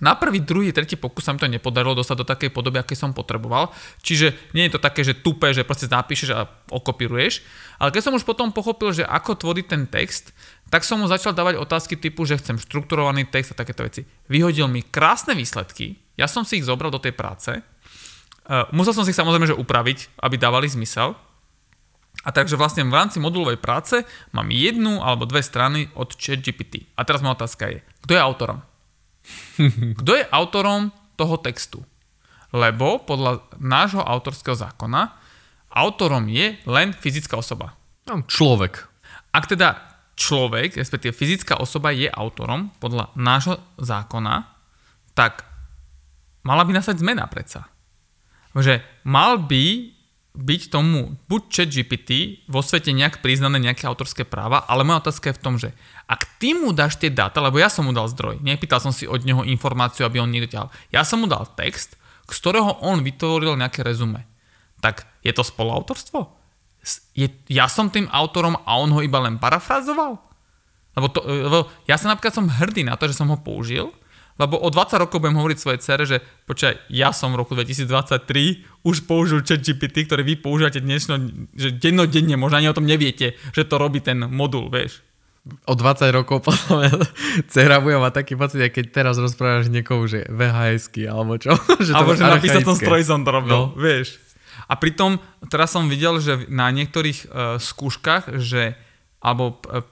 Na 0.02 0.14
prvý, 0.18 0.42
druhý, 0.42 0.74
tretí 0.74 0.98
pokus 0.98 1.26
sa 1.26 1.34
mi 1.34 1.38
to 1.42 1.50
nepodarilo 1.50 1.94
dostať 1.94 2.16
do 2.18 2.26
takej 2.26 2.50
podoby, 2.50 2.82
aké 2.82 2.98
som 2.98 3.14
potreboval. 3.14 3.70
Čiže 4.02 4.34
nie 4.54 4.66
je 4.66 4.74
to 4.74 4.80
také, 4.82 5.06
že 5.06 5.14
tupé, 5.14 5.54
že 5.54 5.66
proste 5.66 5.90
napíšeš 5.90 6.30
a 6.34 6.46
okopíruješ. 6.70 7.42
Ale 7.78 7.94
keď 7.94 8.10
som 8.10 8.14
už 8.14 8.26
potom 8.26 8.50
pochopil, 8.50 8.94
že 8.94 9.06
ako 9.06 9.38
tvoriť 9.38 9.66
ten 9.66 9.86
text, 9.86 10.34
tak 10.70 10.82
som 10.86 11.02
mu 11.02 11.06
začal 11.06 11.34
dávať 11.34 11.58
otázky 11.58 11.98
typu, 11.98 12.26
že 12.26 12.38
chcem 12.38 12.58
štrukturovaný 12.58 13.30
text 13.30 13.54
a 13.54 13.58
takéto 13.58 13.86
veci. 13.86 14.02
Vyhodil 14.26 14.66
mi 14.70 14.86
krásne 14.86 15.34
výsledky, 15.38 15.98
ja 16.18 16.26
som 16.30 16.42
si 16.42 16.62
ich 16.62 16.66
zobral 16.66 16.90
do 16.90 17.02
tej 17.02 17.14
práce, 17.14 17.58
uh, 17.58 18.66
musel 18.74 18.94
som 18.94 19.04
si 19.04 19.12
ich 19.12 19.18
samozrejme 19.18 19.50
že 19.50 19.58
upraviť, 19.58 20.18
aby 20.22 20.34
dávali 20.38 20.66
zmysel. 20.70 21.14
A 22.22 22.30
takže 22.30 22.54
vlastne 22.54 22.86
v 22.86 22.94
rámci 22.94 23.18
modulovej 23.18 23.58
práce 23.58 24.06
mám 24.30 24.46
jednu 24.48 25.02
alebo 25.02 25.26
dve 25.26 25.42
strany 25.42 25.90
od 25.98 26.14
ChatGPT. 26.14 26.86
A 26.94 27.02
teraz 27.02 27.18
moja 27.18 27.34
otázka 27.42 27.66
je, 27.66 27.78
kto 28.06 28.14
je 28.14 28.20
autorom? 28.22 28.62
Kto 30.00 30.12
je 30.18 30.24
autorom 30.30 30.90
toho 31.16 31.36
textu? 31.38 31.80
Lebo 32.52 33.00
podľa 33.02 33.48
nášho 33.58 34.04
autorského 34.04 34.52
zákona 34.52 35.16
autorom 35.72 36.28
je 36.28 36.60
len 36.68 36.92
fyzická 36.92 37.40
osoba. 37.40 37.72
Človek. 38.04 38.84
Ak 39.32 39.48
teda 39.48 39.80
človek, 40.12 40.76
respektíve 40.76 41.16
fyzická 41.16 41.56
osoba 41.56 41.90
je 41.96 42.12
autorom 42.12 42.68
podľa 42.76 43.08
nášho 43.16 43.56
zákona, 43.80 44.52
tak 45.16 45.48
mala 46.44 46.68
by 46.68 46.76
nastať 46.76 47.00
zmena 47.00 47.24
predsa. 47.32 47.64
Že 48.52 48.84
mal 49.08 49.40
by 49.40 49.96
byť 50.32 50.72
tomu 50.72 51.20
buď 51.28 51.42
chat 51.52 51.68
GPT 51.68 52.40
vo 52.48 52.64
svete 52.64 52.88
nejak 52.96 53.20
priznané 53.20 53.60
nejaké 53.60 53.84
autorské 53.84 54.24
práva, 54.24 54.64
ale 54.64 54.80
moja 54.80 55.04
otázka 55.04 55.28
je 55.28 55.36
v 55.36 55.42
tom, 55.44 55.54
že 55.60 55.76
ak 56.08 56.40
ty 56.40 56.56
mu 56.56 56.72
dáš 56.72 56.96
tie 56.96 57.12
dáta, 57.12 57.44
lebo 57.44 57.60
ja 57.60 57.68
som 57.68 57.84
mu 57.84 57.92
dal 57.92 58.08
zdroj, 58.08 58.40
nepýtal 58.40 58.80
som 58.80 58.96
si 58.96 59.04
od 59.04 59.20
neho 59.28 59.44
informáciu, 59.44 60.08
aby 60.08 60.24
on 60.24 60.32
niekto 60.32 60.56
ťahal. 60.56 60.72
Ja 60.88 61.04
som 61.04 61.20
mu 61.20 61.28
dal 61.28 61.44
text, 61.52 62.00
z 62.24 62.36
ktorého 62.40 62.80
on 62.80 63.04
vytvoril 63.04 63.60
nejaké 63.60 63.84
rezume. 63.84 64.24
Tak 64.80 65.04
je 65.20 65.36
to 65.36 65.44
spoluautorstvo? 65.44 66.32
Je, 67.12 67.28
ja 67.52 67.68
som 67.68 67.92
tým 67.92 68.08
autorom 68.08 68.56
a 68.64 68.80
on 68.80 68.90
ho 68.90 69.04
iba 69.04 69.20
len 69.20 69.36
parafrazoval? 69.36 70.16
Lebo, 70.96 71.06
to, 71.12 71.20
lebo 71.24 71.68
ja 71.84 72.00
sa 72.00 72.08
napríklad 72.08 72.34
som 72.36 72.48
hrdý 72.48 72.88
na 72.88 72.96
to, 72.96 73.04
že 73.08 73.16
som 73.16 73.28
ho 73.28 73.36
použil, 73.36 73.92
lebo 74.42 74.58
o 74.58 74.68
20 74.68 75.02
rokov 75.06 75.22
budem 75.22 75.38
hovoriť 75.38 75.58
svojej 75.58 75.80
cere, 75.80 76.04
že 76.04 76.18
počkaj, 76.50 76.90
ja 76.90 77.14
som 77.14 77.30
v 77.30 77.40
roku 77.46 77.54
2023 77.54 78.82
už 78.82 79.06
použil 79.06 79.46
chat 79.46 79.62
GPT, 79.62 80.10
ktorý 80.10 80.22
vy 80.26 80.34
používate 80.42 80.82
dnešno, 80.82 81.14
že 81.54 81.70
dennodenne, 81.70 82.34
možno 82.34 82.58
ani 82.58 82.68
o 82.68 82.76
tom 82.76 82.84
neviete, 82.84 83.38
že 83.54 83.62
to 83.62 83.78
robí 83.78 84.02
ten 84.02 84.18
modul, 84.26 84.66
vieš. 84.66 85.00
O 85.66 85.74
20 85.74 86.06
rokov 86.14 86.46
ja, 86.86 86.94
dcera 87.50 87.82
bude 87.82 87.98
mať 87.98 88.22
taký 88.22 88.34
pocit, 88.38 88.62
keď 88.62 88.84
teraz 88.94 89.18
rozprávaš 89.18 89.70
niekomu, 89.70 90.06
že 90.06 90.26
vhs 90.30 90.90
alebo 91.06 91.34
čo. 91.38 91.54
že 91.86 91.90
alebo 91.94 92.14
že 92.14 92.22
napísať 92.26 92.62
tom 92.62 92.78
stroj 92.78 93.02
som 93.02 93.26
to 93.26 93.30
robil, 93.34 93.50
no. 93.50 93.74
vieš. 93.74 94.22
A 94.70 94.78
pritom 94.78 95.18
teraz 95.50 95.74
som 95.74 95.90
videl, 95.90 96.22
že 96.22 96.46
na 96.46 96.70
niektorých 96.70 97.18
uh, 97.26 97.58
skúškach, 97.58 98.38
že 98.38 98.78
alebo 99.18 99.58
uh, 99.66 99.82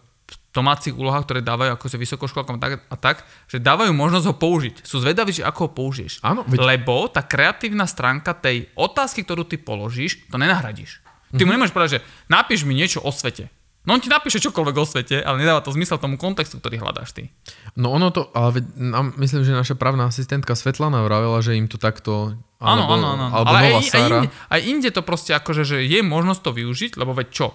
domácich 0.50 0.92
úlohách, 0.92 1.24
ktoré 1.24 1.40
dávajú 1.40 1.78
akože 1.78 1.96
vysokoškolkom 1.96 2.58
a 2.58 2.60
tak, 2.60 2.72
a 2.82 2.96
tak, 2.98 3.16
že 3.46 3.62
dávajú 3.62 3.94
možnosť 3.94 4.26
ho 4.26 4.34
použiť. 4.34 4.74
Sú 4.82 4.98
zvedaví, 4.98 5.30
že 5.30 5.46
ako 5.46 5.60
ho 5.66 5.70
použiješ. 5.70 6.20
Áno, 6.20 6.42
veď- 6.42 6.66
Lebo 6.76 7.06
tá 7.06 7.22
kreatívna 7.22 7.86
stránka 7.86 8.34
tej 8.34 8.66
otázky, 8.74 9.22
ktorú 9.22 9.46
ty 9.46 9.56
položíš, 9.56 10.26
to 10.26 10.36
nenahradíš. 10.36 10.98
Ty 11.30 11.46
mu 11.46 11.54
nemôžeš 11.54 11.70
povedať, 11.70 11.90
že 11.96 12.02
napíš 12.26 12.66
mi 12.66 12.74
niečo 12.74 12.98
o 12.98 13.14
svete. 13.14 13.46
No 13.80 13.96
on 13.96 14.02
ti 14.02 14.12
napíše 14.12 14.42
čokoľvek 14.44 14.76
o 14.76 14.84
svete, 14.84 15.24
ale 15.24 15.40
nedáva 15.40 15.64
to 15.64 15.72
zmysel 15.72 15.96
tomu 15.96 16.20
kontextu, 16.20 16.60
ktorý 16.60 16.84
hľadáš 16.84 17.16
ty. 17.16 17.32
No 17.80 17.94
ono 17.94 18.12
to, 18.12 18.28
ale 18.36 18.60
nám, 18.76 19.16
myslím, 19.16 19.40
že 19.40 19.56
naša 19.56 19.72
právna 19.72 20.04
asistentka 20.04 20.52
Svetlana 20.52 21.00
vravela, 21.00 21.40
že 21.40 21.56
im 21.56 21.64
to 21.64 21.80
takto... 21.80 22.36
Áno, 22.60 22.82
áno, 22.84 23.06
áno. 23.16 23.26
Ale 23.32 23.72
aj, 23.72 23.88
aj, 23.88 24.02
inde, 24.04 24.28
aj 24.28 24.60
inde 24.68 24.88
to 24.92 25.00
proste 25.00 25.32
akože, 25.32 25.64
že 25.64 25.78
je 25.80 26.04
možnosť 26.04 26.40
to 26.44 26.50
využiť, 26.52 26.92
lebo 27.00 27.16
veď 27.16 27.28
čo? 27.32 27.46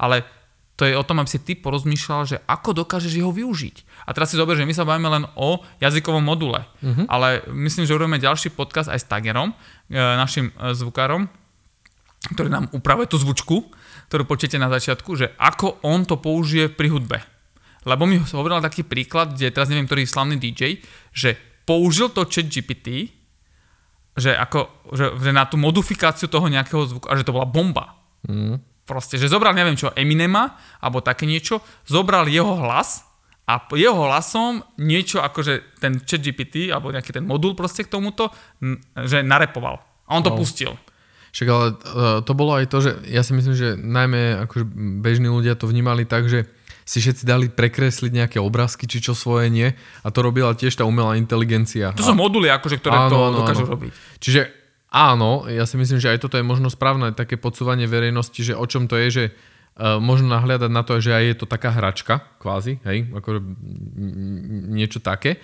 Ale 0.00 0.24
to 0.74 0.82
je 0.90 0.98
o 0.98 1.06
tom, 1.06 1.22
aby 1.22 1.30
si 1.30 1.38
ty 1.38 1.54
porozmýšľal, 1.54 2.20
že 2.26 2.36
ako 2.50 2.82
dokážeš 2.82 3.14
jeho 3.14 3.30
využiť. 3.30 4.06
A 4.06 4.10
teraz 4.10 4.34
si 4.34 4.40
zober, 4.40 4.58
že 4.58 4.66
my 4.66 4.74
sa 4.74 4.82
bavíme 4.82 5.06
len 5.06 5.24
o 5.38 5.62
jazykovom 5.78 6.22
module. 6.22 6.66
Uh-huh. 6.82 7.06
Ale 7.06 7.46
myslím, 7.46 7.86
že 7.86 7.94
urobíme 7.94 8.18
ďalší 8.18 8.50
podcast 8.50 8.90
aj 8.90 8.98
s 8.98 9.06
Tagerom, 9.06 9.54
e, 9.54 9.94
našim 9.94 10.50
e, 10.50 10.74
zvukárom, 10.74 11.30
ktorý 12.34 12.50
nám 12.50 12.66
upravuje 12.74 13.06
tú 13.06 13.22
zvučku, 13.22 13.70
ktorú 14.10 14.26
počujete 14.26 14.58
na 14.58 14.66
začiatku, 14.66 15.14
že 15.14 15.30
ako 15.38 15.78
on 15.86 16.02
to 16.02 16.18
použije 16.18 16.66
pri 16.74 16.90
hudbe. 16.90 17.22
Lebo 17.86 18.08
mi 18.08 18.18
hovoril 18.18 18.64
taký 18.64 18.82
príklad, 18.82 19.38
kde 19.38 19.54
teraz 19.54 19.70
neviem, 19.70 19.86
ktorý 19.86 20.08
slavný 20.08 20.40
DJ, 20.40 20.82
že 21.14 21.36
použil 21.68 22.10
to 22.10 22.26
chat 22.26 22.50
GPT, 22.50 23.14
že, 24.14 24.32
ako, 24.34 24.90
že, 24.90 25.06
že 25.20 25.30
na 25.30 25.44
tú 25.46 25.54
modifikáciu 25.60 26.26
toho 26.26 26.46
nejakého 26.50 26.82
zvuku, 26.86 27.06
a 27.06 27.14
že 27.14 27.26
to 27.26 27.34
bola 27.34 27.46
bomba. 27.46 27.98
Mm. 28.24 28.73
Proste, 28.84 29.16
že 29.16 29.32
zobral, 29.32 29.56
neviem 29.56 29.74
čo, 29.74 29.88
Eminema, 29.96 30.60
alebo 30.78 31.00
také 31.00 31.24
niečo, 31.24 31.64
zobral 31.88 32.28
jeho 32.28 32.52
hlas 32.60 33.00
a 33.48 33.60
jeho 33.72 33.96
hlasom 33.96 34.60
niečo 34.76 35.24
akože 35.24 35.80
ten 35.80 36.00
chat 36.04 36.20
GPT, 36.20 36.68
alebo 36.68 36.92
nejaký 36.92 37.12
ten 37.12 37.24
modul 37.24 37.56
proste 37.56 37.84
k 37.84 37.92
tomuto, 37.92 38.28
že 39.04 39.24
narepoval. 39.24 39.80
A 40.04 40.10
on 40.16 40.22
to 40.24 40.32
Wow. 40.32 40.40
pustil. 40.40 40.72
Však 41.34 41.48
ale 41.50 41.66
uh, 41.66 41.74
to 42.22 42.32
bolo 42.36 42.54
aj 42.60 42.68
to, 42.70 42.78
že 42.78 42.90
ja 43.10 43.24
si 43.24 43.32
myslím, 43.34 43.56
že 43.56 43.74
najmä 43.74 44.44
akože 44.46 44.64
bežní 45.02 45.26
ľudia 45.26 45.58
to 45.58 45.66
vnímali 45.66 46.04
tak, 46.06 46.28
že 46.30 46.46
si 46.84 47.00
všetci 47.00 47.24
dali 47.24 47.48
prekresliť 47.48 48.12
nejaké 48.12 48.38
obrázky, 48.38 48.84
či 48.84 49.00
čo 49.00 49.16
svoje 49.16 49.48
nie. 49.48 49.72
A 50.04 50.12
to 50.12 50.20
robila 50.20 50.52
tiež 50.52 50.76
tá 50.76 50.84
umelá 50.84 51.16
inteligencia. 51.16 51.96
To 51.96 52.04
sú 52.04 52.12
moduly, 52.12 52.52
akože, 52.52 52.76
ktoré 52.78 52.96
Áno, 52.96 53.08
to 53.08 53.16
áno, 53.18 53.36
dokážu 53.40 53.64
áno. 53.64 53.72
robiť. 53.72 53.90
Čiže 54.20 54.40
áno, 54.94 55.50
ja 55.50 55.66
si 55.66 55.74
myslím, 55.74 55.98
že 55.98 56.14
aj 56.14 56.22
toto 56.22 56.38
je 56.38 56.46
možno 56.46 56.70
správne 56.70 57.10
také 57.10 57.34
podsúvanie 57.34 57.90
verejnosti, 57.90 58.38
že 58.38 58.54
o 58.54 58.62
čom 58.62 58.86
to 58.86 58.94
je, 58.94 59.08
že 59.10 59.24
uh, 59.34 59.98
možno 59.98 60.30
nahliadať 60.30 60.70
na 60.70 60.86
to, 60.86 61.02
že 61.02 61.10
aj 61.10 61.24
je 61.26 61.36
to 61.42 61.46
taká 61.50 61.74
hračka, 61.74 62.22
kvázi, 62.38 62.78
hej, 62.86 63.10
ako 63.10 63.42
niečo 64.70 65.02
také. 65.02 65.42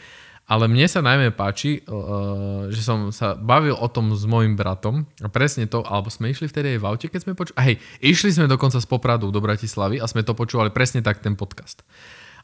Ale 0.50 0.66
mne 0.66 0.90
sa 0.90 0.99
najmä 0.99 1.30
páči, 1.35 1.83
uh, 1.87 2.71
že 2.71 2.83
som 2.83 3.11
sa 3.11 3.35
bavil 3.35 3.75
o 3.75 3.87
tom 3.90 4.14
s 4.14 4.23
mojim 4.26 4.54
bratom 4.54 5.07
a 5.23 5.26
presne 5.26 5.66
to, 5.66 5.83
alebo 5.83 6.11
sme 6.11 6.30
išli 6.30 6.47
vtedy 6.47 6.75
aj 6.75 6.80
v 6.83 6.87
aute, 6.87 7.07
keď 7.11 7.21
sme 7.26 7.38
počuli, 7.38 7.59
a 7.59 7.62
hej, 7.66 7.76
išli 8.02 8.30
sme 8.30 8.47
dokonca 8.47 8.78
z 8.78 8.87
Popradu 8.87 9.35
do 9.35 9.42
Bratislavy 9.42 9.99
a 9.99 10.07
sme 10.07 10.23
to 10.23 10.35
počúvali 10.35 10.71
presne 10.71 11.02
tak 11.02 11.23
ten 11.23 11.35
podcast. 11.35 11.83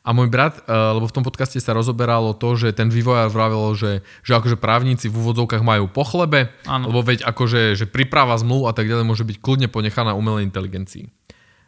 A 0.06 0.14
môj 0.14 0.30
brat, 0.30 0.62
uh, 0.62 0.94
lebo 0.94 1.10
v 1.10 1.14
tom 1.18 1.26
podcaste 1.26 1.58
sa 1.58 1.74
rozoberalo 1.74 2.30
to, 2.38 2.54
že 2.54 2.70
ten 2.70 2.86
vývojár 2.86 3.26
vravel, 3.26 3.74
že, 3.74 4.06
že 4.22 4.38
akože 4.38 4.54
právnici 4.54 5.10
v 5.10 5.18
úvodzovkách 5.18 5.66
majú 5.66 5.90
po 5.90 6.06
chlebe, 6.06 6.54
Áno. 6.62 6.94
lebo 6.94 7.02
veď 7.02 7.26
akože 7.26 7.74
že 7.74 7.90
príprava 7.90 8.38
zmluv 8.38 8.70
a 8.70 8.72
tak 8.72 8.86
ďalej 8.86 9.02
môže 9.02 9.26
byť 9.26 9.42
kľudne 9.42 9.66
ponechaná 9.66 10.14
umelej 10.14 10.46
inteligencii. 10.46 11.10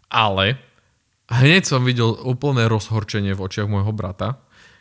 Ale 0.06 0.62
hneď 1.34 1.66
som 1.66 1.82
videl 1.82 2.14
úplné 2.14 2.70
rozhorčenie 2.70 3.34
v 3.34 3.42
očiach 3.42 3.66
môjho 3.66 3.90
brata, 3.90 4.38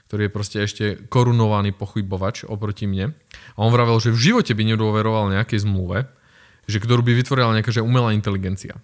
ktorý 0.07 0.29
je 0.29 0.35
proste 0.37 0.57
ešte 0.63 0.85
korunovaný 1.09 1.75
pochybovač 1.75 2.47
oproti 2.47 2.87
mne. 2.87 3.11
A 3.57 3.57
on 3.59 3.73
vravel, 3.73 3.99
že 3.99 4.13
v 4.13 4.31
živote 4.31 4.55
by 4.55 4.63
nedôveroval 4.63 5.35
nejakej 5.35 5.67
zmluve, 5.67 6.07
že 6.63 6.79
ktorú 6.79 7.03
by 7.03 7.11
vytvorila 7.11 7.57
nejaká 7.57 7.75
že 7.75 7.83
umelá 7.83 8.15
inteligencia. 8.15 8.79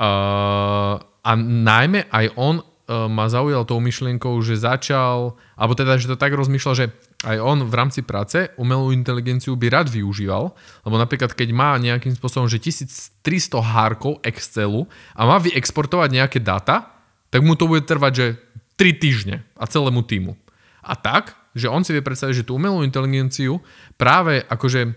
Uh, 0.00 0.98
a 1.20 1.30
najmä 1.36 2.08
aj 2.08 2.32
on 2.34 2.64
ma 2.90 3.30
zaujal 3.30 3.62
tou 3.62 3.78
myšlienkou, 3.78 4.34
že 4.42 4.58
začal, 4.58 5.38
alebo 5.54 5.78
teda, 5.78 5.94
že 5.94 6.10
to 6.10 6.18
tak 6.18 6.34
rozmýšľal, 6.34 6.74
že 6.74 6.86
aj 7.22 7.38
on 7.38 7.62
v 7.62 7.74
rámci 7.78 8.02
práce 8.02 8.50
umelú 8.58 8.90
inteligenciu 8.90 9.54
by 9.54 9.70
rád 9.70 9.94
využíval, 9.94 10.50
lebo 10.82 10.96
napríklad 10.98 11.30
keď 11.30 11.48
má 11.54 11.78
nejakým 11.78 12.18
spôsobom, 12.18 12.50
že 12.50 12.58
1300 12.58 13.22
hárkov 13.62 14.18
Excelu 14.26 14.90
a 15.14 15.22
má 15.22 15.38
vyexportovať 15.38 16.08
nejaké 16.10 16.38
dáta, 16.42 16.90
tak 17.30 17.46
mu 17.46 17.54
to 17.54 17.70
bude 17.70 17.86
trvať, 17.86 18.12
že 18.12 18.26
3 18.74 18.98
týždne 18.98 19.36
a 19.54 19.64
celému 19.70 20.02
týmu. 20.02 20.34
A 20.82 20.98
tak, 20.98 21.38
že 21.54 21.70
on 21.70 21.86
si 21.86 21.94
vie 21.94 22.02
predstaviť, 22.02 22.42
že 22.42 22.46
tú 22.48 22.58
umelú 22.58 22.82
inteligenciu 22.82 23.62
práve 23.94 24.42
akože 24.50 24.90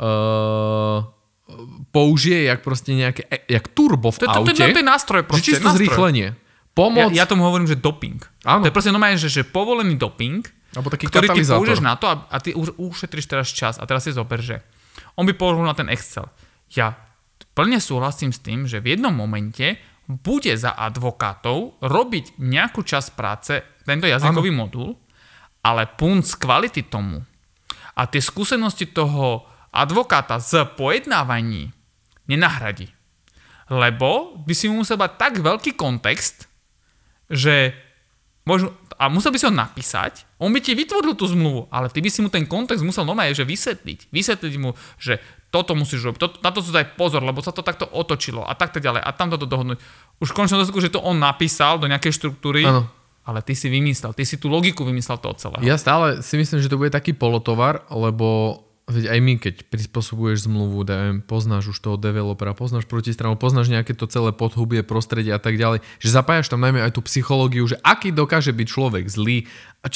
uh, 0.00 1.04
použije 1.92 2.48
jak 2.48 2.64
proste 2.64 2.96
nejaké, 2.96 3.28
e, 3.28 3.36
jak 3.52 3.68
turbo 3.76 4.08
v 4.08 4.16
To, 4.16 4.24
to, 4.24 4.32
to, 4.32 4.38
aute, 4.40 4.54
to, 4.56 4.64
to 4.64 4.80
je 4.80 4.86
nástroj 4.86 5.20
že 5.20 5.28
proste. 5.28 5.44
čisto 5.52 5.68
nástroj. 5.68 5.80
zrýchlenie. 5.84 6.28
Ja, 6.74 6.78
Pomoc, 6.82 7.14
ja 7.14 7.24
tomu 7.30 7.46
hovorím, 7.46 7.70
že 7.70 7.78
doping. 7.78 8.18
Áno. 8.42 8.66
To 8.66 8.68
je 8.68 8.74
proste 8.74 8.90
normálne, 8.90 9.14
že, 9.14 9.30
že 9.30 9.46
povolený 9.46 9.94
doping, 9.94 10.42
alebo 10.74 10.90
taký 10.90 11.06
ktorý 11.06 11.30
ty 11.30 11.46
použiješ 11.46 11.78
na 11.78 11.94
to 11.94 12.10
a, 12.10 12.26
a 12.26 12.36
ty 12.42 12.50
už 12.50 12.74
ušetríš 12.74 13.30
teraz 13.30 13.46
čas. 13.54 13.78
A 13.78 13.86
teraz 13.86 14.02
si 14.02 14.10
zober, 14.10 14.42
že 14.42 14.58
on 15.14 15.22
by 15.22 15.38
použil 15.38 15.62
na 15.62 15.78
ten 15.78 15.86
Excel. 15.86 16.26
Ja 16.74 16.98
plne 17.54 17.78
súhlasím 17.78 18.34
s 18.34 18.42
tým, 18.42 18.66
že 18.66 18.82
v 18.82 18.98
jednom 18.98 19.14
momente 19.14 19.78
bude 20.10 20.50
za 20.58 20.74
advokátov 20.74 21.78
robiť 21.78 22.42
nejakú 22.42 22.82
časť 22.82 23.08
práce 23.14 23.62
tento 23.86 24.10
jazykový 24.10 24.50
ano. 24.50 24.60
modul, 24.66 24.88
ale 25.62 25.86
punt 25.94 26.26
z 26.26 26.34
kvality 26.36 26.90
tomu 26.90 27.22
a 27.94 28.02
tie 28.10 28.20
skúsenosti 28.20 28.90
toho 28.90 29.46
advokáta 29.70 30.42
z 30.42 30.66
pojednávaní 30.74 31.70
nenahradí. 32.26 32.90
Lebo 33.70 34.36
by 34.44 34.52
si 34.52 34.68
mu 34.68 34.84
musel 34.84 35.00
mať 35.00 35.16
tak 35.16 35.32
veľký 35.40 35.72
kontext, 35.72 36.50
že 37.28 37.72
možno, 38.44 38.76
a 39.00 39.08
musel 39.08 39.32
by 39.32 39.38
si 39.40 39.48
ho 39.48 39.52
napísať, 39.52 40.28
on 40.38 40.52
by 40.52 40.60
ti 40.60 40.76
vytvoril 40.76 41.16
tú 41.16 41.24
zmluvu, 41.26 41.72
ale 41.72 41.88
ty 41.88 42.04
by 42.04 42.10
si 42.12 42.20
mu 42.20 42.28
ten 42.28 42.44
kontext 42.44 42.84
musel 42.84 43.08
normálne 43.08 43.32
že 43.32 43.48
vysvetliť. 43.48 44.12
Vysvetliť 44.12 44.54
mu, 44.60 44.76
že 45.00 45.18
toto 45.48 45.72
musíš 45.78 46.04
robiť, 46.04 46.20
toto, 46.20 46.36
na 46.42 46.50
to 46.50 46.60
si 46.60 46.74
daj 46.74 46.98
pozor, 46.98 47.22
lebo 47.22 47.38
sa 47.40 47.54
to 47.54 47.62
takto 47.62 47.86
otočilo 47.86 48.42
a 48.42 48.52
takto 48.58 48.82
ďalej 48.82 49.00
a 49.00 49.10
tamto 49.14 49.38
to 49.38 49.46
dohodnúť. 49.46 49.78
Už 50.18 50.34
v 50.34 50.36
končnom 50.36 50.60
dôsledku, 50.60 50.82
že 50.82 50.92
to 50.92 51.00
on 51.00 51.22
napísal 51.22 51.78
do 51.78 51.86
nejakej 51.86 52.10
štruktúry, 52.10 52.66
Áno. 52.66 52.90
ale 53.22 53.40
ty 53.40 53.54
si 53.54 53.70
vymyslel, 53.70 54.12
ty 54.12 54.26
si 54.26 54.36
tú 54.36 54.50
logiku 54.50 54.82
vymyslel 54.82 55.16
toho 55.22 55.34
celého. 55.38 55.62
Ja 55.62 55.78
stále 55.78 56.20
si 56.26 56.34
myslím, 56.36 56.58
že 56.58 56.68
to 56.68 56.78
bude 56.78 56.90
taký 56.90 57.14
polotovar, 57.14 57.86
lebo 57.88 58.60
veď 58.84 59.16
aj 59.16 59.18
my, 59.24 59.32
keď 59.40 59.54
prispôsobuješ 59.72 60.44
zmluvu, 60.44 60.84
dajme, 60.84 61.24
poznáš 61.24 61.72
už 61.72 61.78
toho 61.80 61.96
developera, 61.96 62.52
poznáš 62.52 62.84
protistranu, 62.84 63.40
poznáš 63.40 63.72
nejaké 63.72 63.96
to 63.96 64.04
celé 64.04 64.28
podhubie, 64.36 64.84
prostredie 64.84 65.32
a 65.32 65.40
tak 65.40 65.56
ďalej, 65.56 65.80
že 66.04 66.12
zapájaš 66.12 66.52
tam 66.52 66.60
najmä 66.60 66.84
aj 66.84 66.92
tú 66.92 67.00
psychológiu, 67.08 67.64
že 67.64 67.80
aký 67.80 68.12
dokáže 68.12 68.52
byť 68.52 68.66
človek 68.68 69.04
zlý, 69.08 69.48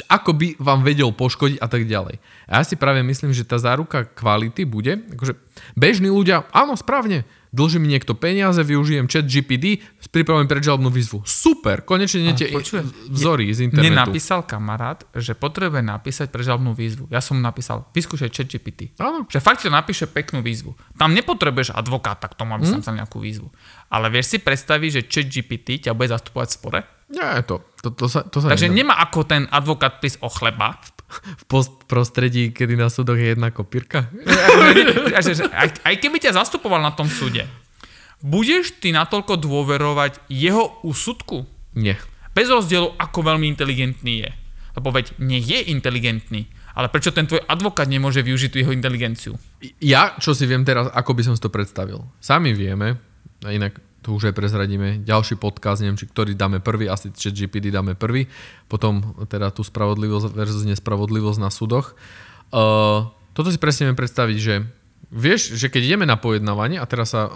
ako 0.08 0.30
by 0.32 0.48
vám 0.56 0.84
vedel 0.84 1.12
poškodiť 1.12 1.60
a 1.60 1.68
tak 1.68 1.84
ďalej. 1.84 2.16
A 2.48 2.60
ja 2.60 2.64
si 2.64 2.80
práve 2.80 3.04
myslím, 3.04 3.36
že 3.36 3.44
tá 3.44 3.60
záruka 3.60 4.08
kvality 4.08 4.64
bude, 4.64 5.04
akože 5.16 5.36
bežní 5.76 6.08
ľudia, 6.08 6.48
áno, 6.52 6.72
správne, 6.72 7.28
dlží 7.50 7.76
mi 7.76 7.88
niekto 7.88 8.12
peniaze, 8.12 8.58
využijem 8.58 9.04
chat 9.04 9.24
GPD, 9.24 9.80
pripravujem 10.08 10.46
predžalobnú 10.46 10.88
výzvu. 10.88 11.20
Super, 11.22 11.80
konečne 11.80 12.32
počuj, 12.48 12.80
vzory 13.06 13.48
z 13.48 13.62
Mne 13.62 13.66
internetu. 13.86 14.00
napísal 14.08 14.40
kamarát, 14.42 15.04
že 15.12 15.32
potrebuje 15.32 15.80
napísať 15.80 16.28
prežalobnú 16.28 16.72
výzvu. 16.72 17.08
Ja 17.08 17.18
som 17.18 17.36
mu 17.36 17.42
napísal, 17.42 17.84
vyskúšaj 17.90 18.30
chat 18.30 18.46
GPT. 18.46 18.96
Áno. 18.96 19.24
Že 19.24 19.38
fakt 19.38 19.60
ti 19.60 19.66
to 19.66 19.72
napíše 19.72 20.04
peknú 20.04 20.40
výzvu. 20.40 20.72
Tam 20.94 21.12
nepotrebuješ 21.12 21.70
advokáta 21.70 22.26
k 22.26 22.34
tomu, 22.34 22.52
aby 22.52 22.64
Mhm. 22.64 22.72
mm. 22.74 22.84
tam 22.84 22.96
nejakú 22.96 23.18
výzvu. 23.18 23.48
Ale 23.88 24.08
vieš 24.08 24.32
si 24.32 24.38
predstaviť, 24.38 24.90
že 24.90 25.00
chat 25.04 25.26
GPT 25.26 25.68
ťa 25.80 25.92
bude 25.92 26.08
zastupovať 26.08 26.48
v 26.48 26.54
spore? 26.54 26.80
Nie, 27.08 27.40
to, 27.42 27.64
to, 27.80 27.88
to 27.90 28.04
sa, 28.04 28.20
to 28.22 28.36
sa 28.38 28.52
Takže 28.52 28.68
nedá. 28.68 28.76
nemá 28.76 28.94
ako 28.98 29.24
ten 29.24 29.48
advokát 29.48 29.96
prísť 29.96 30.20
o 30.20 30.28
chleba. 30.28 30.76
v 30.76 30.90
post 31.50 31.88
prostredí, 31.88 32.52
kedy 32.52 32.76
na 32.76 32.92
súdoch 32.92 33.16
je 33.16 33.32
jedna 33.32 33.48
kopírka? 33.50 34.08
aj, 35.14 35.70
aj 35.84 35.94
keby 35.98 36.16
ťa 36.20 36.36
zastupoval 36.36 36.80
na 36.80 36.92
tom 36.92 37.08
súde, 37.08 37.48
budeš 38.20 38.76
ty 38.78 38.92
natoľko 38.92 39.40
dôverovať 39.40 40.20
jeho 40.28 40.78
úsudku? 40.84 41.48
Nie. 41.74 41.96
Bez 42.36 42.52
rozdielu, 42.52 42.94
ako 43.00 43.18
veľmi 43.24 43.50
inteligentný 43.50 44.26
je. 44.26 44.30
Lebo 44.78 44.94
veď 44.94 45.16
nie 45.18 45.42
je 45.42 45.74
inteligentný. 45.74 46.46
Ale 46.78 46.86
prečo 46.86 47.10
ten 47.10 47.26
tvoj 47.26 47.42
advokát 47.50 47.90
nemôže 47.90 48.22
využiť 48.22 48.54
tú 48.54 48.62
jeho 48.62 48.70
inteligenciu? 48.70 49.34
Ja, 49.82 50.14
čo 50.22 50.30
si 50.30 50.46
viem 50.46 50.62
teraz, 50.62 50.86
ako 50.94 51.10
by 51.10 51.22
som 51.26 51.34
si 51.34 51.42
to 51.42 51.50
predstavil. 51.50 52.06
Sami 52.22 52.54
vieme, 52.54 53.02
a 53.42 53.50
inak 53.50 53.82
to 54.02 54.14
už 54.14 54.30
aj 54.30 54.34
prezradíme, 54.34 55.02
ďalší 55.02 55.36
podcast, 55.36 55.82
neviem, 55.82 55.98
či 55.98 56.06
ktorý 56.06 56.38
dáme 56.38 56.62
prvý, 56.62 56.86
asi 56.86 57.10
chat 57.10 57.34
GPD 57.34 57.74
dáme 57.74 57.98
prvý, 57.98 58.30
potom 58.70 59.02
teda 59.26 59.50
tú 59.50 59.66
spravodlivosť 59.66 60.30
versus 60.32 60.64
nespravodlivosť 60.64 61.40
na 61.42 61.50
súdoch. 61.50 61.98
Uh, 62.54 63.10
toto 63.34 63.50
si 63.50 63.58
presne 63.58 63.90
viem 63.90 63.98
predstaviť, 63.98 64.36
že 64.38 64.54
vieš, 65.10 65.58
že 65.58 65.66
keď 65.68 65.82
ideme 65.94 66.06
na 66.06 66.14
pojednávanie 66.14 66.78
a 66.78 66.86
teraz 66.86 67.12
sa 67.12 67.26
uh, 67.26 67.32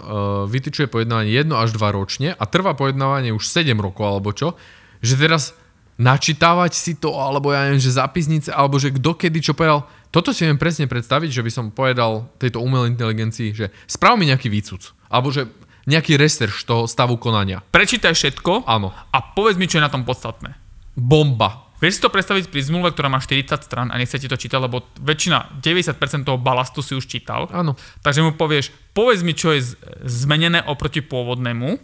vytyčuje 0.47 0.87
pojednávanie 0.87 1.35
1 1.35 1.51
až 1.51 1.75
2 1.75 1.83
ročne 1.93 2.31
a 2.31 2.43
trvá 2.47 2.73
pojednávanie 2.73 3.35
už 3.35 3.43
7 3.43 3.75
rokov 3.77 4.03
alebo 4.07 4.31
čo, 4.31 4.55
že 5.03 5.19
teraz 5.19 5.53
načítavať 5.99 6.71
si 6.73 6.97
to, 6.97 7.13
alebo 7.13 7.53
ja 7.53 7.69
neviem, 7.69 7.81
že 7.81 7.93
zapisnice, 7.93 8.49
alebo 8.49 8.81
že 8.81 8.89
kto 8.89 9.13
kedy 9.13 9.39
čo 9.39 9.53
povedal. 9.53 9.85
Toto 10.09 10.33
si 10.33 10.45
viem 10.45 10.57
presne 10.57 10.89
predstaviť, 10.89 11.29
že 11.29 11.45
by 11.45 11.51
som 11.53 11.65
povedal 11.73 12.29
tejto 12.37 12.61
umelej 12.61 12.97
inteligencii, 12.97 13.49
že 13.53 13.65
sprav 13.85 14.17
mi 14.17 14.29
nejaký 14.29 14.49
výcuc. 14.49 14.93
Alebo 15.09 15.29
že 15.29 15.49
nejaký 15.85 16.15
research 16.15 16.63
toho 16.63 16.87
stavu 16.87 17.19
konania. 17.19 17.59
Prečítaj 17.59 18.15
všetko 18.15 18.63
Áno. 18.67 18.91
a 18.91 19.17
povedz 19.35 19.59
mi, 19.59 19.67
čo 19.67 19.79
je 19.79 19.85
na 19.85 19.91
tom 19.91 20.07
podstatné. 20.07 20.55
Bomba. 20.95 21.73
Vieš 21.83 21.99
si 21.99 22.03
to 22.05 22.13
predstaviť 22.13 22.47
pri 22.47 22.63
zmluve, 22.63 22.95
ktorá 22.95 23.11
má 23.11 23.19
40 23.19 23.43
stran 23.59 23.91
a 23.91 23.99
nechce 23.99 24.15
ti 24.15 24.31
to 24.31 24.39
čítať, 24.39 24.55
lebo 24.55 24.87
väčšina, 25.03 25.59
90% 25.59 26.23
toho 26.23 26.39
balastu 26.39 26.79
si 26.79 26.95
už 26.95 27.03
čítal. 27.11 27.51
Áno. 27.51 27.75
Takže 27.99 28.23
mu 28.23 28.31
povieš, 28.39 28.71
povedz 28.95 29.19
mi, 29.19 29.35
čo 29.35 29.51
je 29.51 29.75
zmenené 30.07 30.63
oproti 30.63 31.03
pôvodnému 31.03 31.75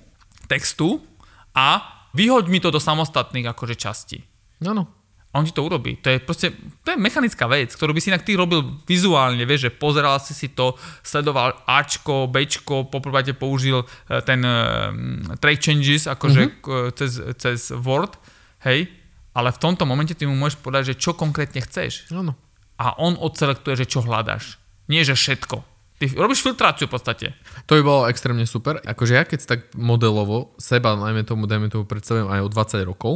textu 0.47 1.03
a 1.51 1.83
vyhoď 2.15 2.47
mi 2.47 2.63
to 2.63 2.71
do 2.71 2.79
samostatných 2.79 3.51
akože 3.51 3.75
častí. 3.75 4.23
Áno. 4.63 4.87
A 5.29 5.37
on 5.37 5.45
ti 5.45 5.53
to 5.53 5.61
urobí. 5.61 6.01
To 6.01 6.09
je 6.09 6.17
proste, 6.17 6.49
to 6.81 6.89
je 6.89 6.97
mechanická 6.97 7.45
vec, 7.45 7.69
ktorú 7.69 7.93
by 7.93 8.01
si 8.01 8.09
inak 8.09 8.25
ty 8.25 8.33
robil 8.33 8.65
vizuálne, 8.89 9.45
vieš, 9.45 9.69
že 9.69 9.75
pozeral 9.77 10.17
si 10.17 10.33
si 10.33 10.49
to, 10.49 10.73
sledoval 11.05 11.53
Ačko, 11.69 12.25
Bčko, 12.25 12.89
poprvé 12.89 13.21
použil 13.37 13.85
eh, 13.85 14.25
ten 14.25 14.41
uh, 14.41 14.89
track 15.37 15.61
changes, 15.61 16.09
akože 16.09 16.41
mm-hmm. 16.49 16.97
cez, 16.97 17.11
cez 17.37 17.59
Word, 17.77 18.17
hej, 18.65 18.89
ale 19.37 19.53
v 19.53 19.61
tomto 19.61 19.85
momente 19.85 20.17
ty 20.17 20.25
mu 20.25 20.33
môžeš 20.33 20.57
povedať, 20.65 20.83
že 20.93 20.99
čo 20.99 21.13
konkrétne 21.13 21.61
chceš. 21.61 22.09
Áno. 22.09 22.33
A 22.81 22.97
on 22.97 23.13
odselektuje, 23.13 23.85
že 23.85 23.85
čo 23.85 24.01
hľadáš. 24.01 24.57
Nie, 24.89 25.05
že 25.05 25.13
všetko. 25.13 25.61
Ty 25.99 26.05
robíš 26.15 26.41
filtráciu 26.41 26.87
v 26.87 26.95
podstate. 26.95 27.35
To 27.67 27.75
by 27.75 27.83
bolo 27.83 28.01
extrémne 28.07 28.47
super. 28.47 28.79
Akože 28.81 29.13
ja 29.19 29.27
keď 29.27 29.39
tak 29.45 29.59
modelovo 29.75 30.55
seba, 30.55 30.95
najmä 30.95 31.27
tomu, 31.27 31.43
dajme 31.45 31.67
tomu, 31.67 31.83
predstavujem 31.83 32.31
aj 32.31 32.39
o 32.47 32.49
20 32.49 32.89
rokov, 32.89 33.13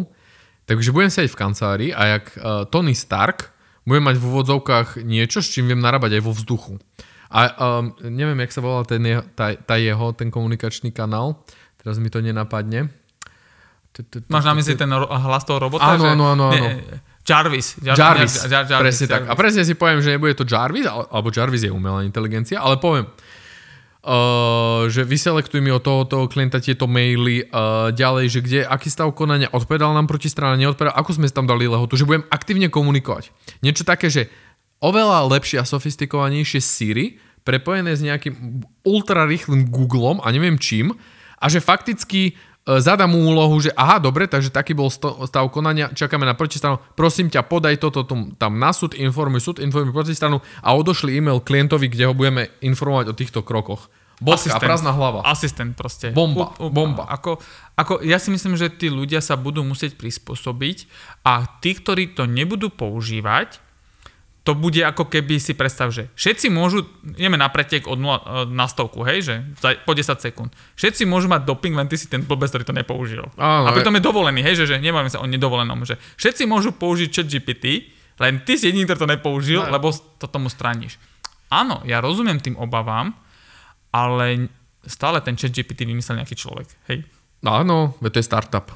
takže 0.65 0.91
budem 0.91 1.09
sedieť 1.09 1.31
v 1.31 1.39
kancelárii 1.39 1.89
a 1.91 2.17
jak 2.17 2.25
uh, 2.35 2.63
Tony 2.67 2.93
Stark 2.93 3.51
budem 3.83 4.03
mať 4.03 4.15
v 4.15 4.25
úvodzovkách 4.25 4.87
niečo, 5.03 5.43
s 5.43 5.51
čím 5.51 5.67
viem 5.67 5.79
narábať 5.79 6.17
aj 6.17 6.23
vo 6.23 6.31
vzduchu. 6.31 6.73
A 7.33 7.39
um, 7.81 7.91
neviem, 8.05 8.37
jak 8.45 8.53
sa 8.53 8.61
volá 8.61 8.85
ten 8.85 9.01
jeho, 9.01 9.25
tá, 9.33 9.51
tá 9.57 9.75
jeho, 9.75 10.13
ten 10.13 10.29
komunikačný 10.29 10.93
kanál, 10.93 11.41
teraz 11.81 11.97
mi 11.97 12.07
to 12.07 12.21
nenapadne. 12.21 12.93
Máš 14.25 14.45
na 14.45 14.53
mysli 14.57 14.73
ten 14.73 14.89
hlas 14.89 15.43
toho 15.45 15.61
robota? 15.61 15.85
Áno, 15.85 16.13
áno, 16.13 16.25
áno, 16.49 16.49
Jarvis. 17.23 17.79
Jar- 17.79 17.95
Jarvis, 17.95 18.35
Jar- 18.43 18.51
Jar- 18.51 18.67
Jarvis, 18.67 18.99
presne 18.99 19.05
tak. 19.07 19.21
A 19.29 19.33
presne 19.37 19.63
si 19.63 19.73
poviem, 19.79 20.03
že 20.03 20.17
nebude 20.17 20.35
to 20.35 20.43
Jarvis, 20.43 20.83
ale- 20.83 21.07
alebo 21.07 21.31
Jarvis 21.31 21.63
je 21.63 21.71
umelá 21.71 22.03
inteligencia, 22.03 22.59
ale 22.59 22.75
poviem, 22.77 23.07
uh, 24.03 24.85
že 24.91 25.07
vyselektuj 25.07 25.63
mi 25.63 25.71
od 25.71 25.81
toho, 25.81 26.03
toho 26.03 26.27
klienta 26.27 26.59
tieto 26.59 26.85
maily, 26.85 27.47
uh, 27.47 27.89
ďalej, 27.95 28.25
že 28.29 28.39
kde, 28.43 28.59
aký 28.67 28.91
stav 28.91 29.09
konania, 29.15 29.49
odpovedal 29.49 29.95
nám 29.95 30.11
protistrana, 30.11 30.59
neodpovedal, 30.59 30.93
ako 30.93 31.11
sme 31.15 31.31
tam 31.31 31.47
dali 31.47 31.65
lehotu, 31.65 31.95
že 31.95 32.05
budem 32.05 32.27
aktívne 32.29 32.67
komunikovať. 32.67 33.31
Niečo 33.63 33.87
také, 33.87 34.11
že 34.11 34.27
oveľa 34.83 35.31
lepšie 35.31 35.63
a 35.63 35.65
sofistikovanejšie 35.65 36.59
Siri, 36.59 37.17
prepojené 37.43 37.95
s 37.95 38.03
nejakým 38.03 38.63
ultra 38.87 39.27
rýchlym 39.27 39.67
Googlom 39.67 40.19
a 40.23 40.27
neviem 40.31 40.59
čím, 40.59 40.95
a 41.43 41.51
že 41.51 41.59
fakticky 41.59 42.31
e, 42.31 42.33
zadám 42.79 43.11
mu 43.11 43.19
úlohu, 43.19 43.59
že 43.59 43.75
aha, 43.75 43.99
dobre, 43.99 44.31
takže 44.31 44.47
taký 44.47 44.71
bol 44.71 44.87
stav 44.87 45.43
konania, 45.51 45.91
čakáme 45.91 46.23
na 46.23 46.39
protistranu, 46.39 46.79
prosím 46.95 47.27
ťa, 47.27 47.43
podaj 47.43 47.75
toto 47.83 48.07
tam 48.39 48.53
na 48.55 48.71
súd, 48.71 48.95
informuj 48.95 49.43
súd, 49.43 49.57
informuj 49.59 49.91
protistranu 49.91 50.39
a 50.63 50.71
odošli 50.71 51.19
e-mail 51.19 51.43
klientovi, 51.43 51.91
kde 51.91 52.07
ho 52.07 52.15
budeme 52.15 52.47
informovať 52.63 53.11
o 53.11 53.17
týchto 53.17 53.43
krokoch. 53.43 53.91
Bodka, 54.23 54.47
Asistent. 54.47 54.63
prázdna 54.63 54.91
hlava. 54.91 55.19
Asistent 55.21 55.71
proste. 55.73 56.09
Bomba, 56.09 56.55
U- 56.57 56.65
u- 56.65 56.71
bomba. 56.71 57.03
Ako, 57.05 57.43
ako, 57.73 57.99
ja 58.01 58.15
si 58.15 58.29
myslím, 58.29 58.55
že 58.55 58.71
tí 58.71 58.87
ľudia 58.87 59.19
sa 59.19 59.35
budú 59.35 59.61
musieť 59.61 59.93
prispôsobiť 59.93 60.87
a 61.21 61.43
tí, 61.59 61.73
ktorí 61.73 62.11
to 62.11 62.23
nebudú 62.25 62.69
používať, 62.69 63.59
to 64.41 64.51
bude 64.53 64.75
ako 64.77 65.07
keby 65.07 65.37
si 65.37 65.51
predstav, 65.51 65.87
že 65.87 66.11
všetci 66.13 66.47
môžu, 66.49 66.83
ideme 67.09 67.35
na 67.35 67.47
pretek 67.47 67.83
od 67.85 67.95
0 67.95 68.11
na 68.49 68.65
stovku, 68.65 68.99
hej, 69.01 69.19
že 69.21 69.35
za, 69.57 69.71
po 69.77 69.91
10 69.91 70.03
sekúnd. 70.17 70.51
Všetci 70.73 71.03
môžu 71.03 71.27
mať 71.27 71.43
doping, 71.43 71.71
len 71.71 71.87
ty 71.87 71.95
si 71.95 72.05
ten 72.05 72.19
blbec, 72.19 72.47
ktorý 72.47 72.63
to 72.65 72.75
nepoužil. 72.75 73.23
Áno, 73.33 73.63
a 73.63 73.71
pritom 73.71 73.91
je 73.93 74.03
dovolený, 74.03 74.39
hej, 74.41 74.59
že, 74.59 74.67
že 74.67 74.75
nebavíme 74.77 75.07
sa 75.07 75.19
o 75.19 75.25
nedovolenom, 75.25 75.83
že 75.83 75.95
všetci 76.15 76.43
môžu 76.43 76.71
použiť 76.71 77.09
chat 77.09 77.27
GPT, 77.29 77.87
len 78.19 78.43
ty 78.43 78.55
si 78.55 78.67
jediný, 78.67 78.83
ktorý 78.83 78.99
to 78.99 79.13
nepoužil, 79.15 79.61
No. 79.63 79.71
lebo 79.71 79.87
to 79.91 80.27
tomu 80.27 80.47
straníš. 80.47 80.99
Áno, 81.47 81.79
ja 81.81 81.97
rozumiem 81.97 82.35
tým 82.37 82.57
obavám, 82.57 83.15
ale 83.93 84.49
stále 84.83 85.21
ten 85.21 85.37
chat 85.37 85.53
GPT 85.53 85.85
vymyslel 85.85 86.19
nejaký 86.19 86.35
človek, 86.35 86.67
hej. 86.89 87.05
Áno, 87.45 87.93
to 87.99 88.17
je 88.17 88.25
startup. 88.25 88.71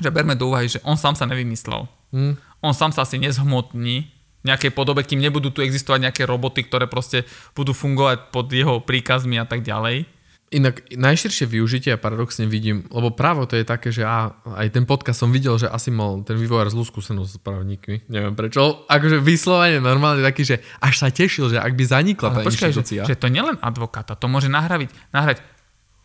Že 0.00 0.14
berme 0.14 0.38
do 0.38 0.48
úvahy, 0.48 0.70
že 0.70 0.82
on 0.86 0.96
sám 0.96 1.18
sa 1.18 1.28
nevymyslel. 1.28 1.84
Hm. 2.14 2.38
On 2.64 2.72
sám 2.72 2.94
sa 2.94 3.04
asi 3.04 3.20
nezhmotní 3.20 4.08
v 4.42 4.44
nejakej 4.46 4.72
podobe, 4.72 5.02
kým 5.02 5.18
nebudú 5.18 5.50
tu 5.50 5.60
existovať 5.60 6.06
nejaké 6.06 6.22
roboty, 6.22 6.62
ktoré 6.64 6.86
proste 6.86 7.26
budú 7.58 7.74
fungovať 7.74 8.30
pod 8.30 8.46
jeho 8.46 8.78
príkazmi 8.78 9.42
a 9.42 9.46
tak 9.46 9.66
ďalej. 9.66 10.06
Inak 10.46 10.94
najširšie 10.94 11.50
využitie 11.50 11.90
ja 11.90 11.98
paradoxne 11.98 12.46
vidím, 12.46 12.86
lebo 12.94 13.10
právo 13.10 13.50
to 13.50 13.58
je 13.58 13.66
také, 13.66 13.90
že 13.90 14.06
á, 14.06 14.30
aj 14.46 14.70
ten 14.70 14.86
podcast 14.86 15.18
som 15.18 15.34
videl, 15.34 15.58
že 15.58 15.66
asi 15.66 15.90
mal 15.90 16.22
ten 16.22 16.38
vývojár 16.38 16.70
zlú 16.70 16.86
skúsenosť 16.86 17.30
s 17.34 17.38
právnikmi. 17.42 18.06
Neviem 18.06 18.38
prečo. 18.38 18.86
Akože 18.86 19.18
vyslovene 19.18 19.82
normálne 19.82 20.22
taký, 20.22 20.46
že 20.46 20.62
až 20.78 21.02
sa 21.02 21.10
tešil, 21.10 21.50
že 21.50 21.58
ak 21.58 21.74
by 21.74 21.84
zanikla 21.90 22.30
tá 22.30 22.46
počkaj, 22.46 22.70
že, 22.70 22.78
inštitúcia. 22.78 23.02
že 23.10 23.18
to 23.18 23.26
nielen 23.26 23.58
advokáta, 23.58 24.14
to 24.14 24.30
môže 24.30 24.46
nahrať, 24.46 24.86
nahrať 25.10 25.42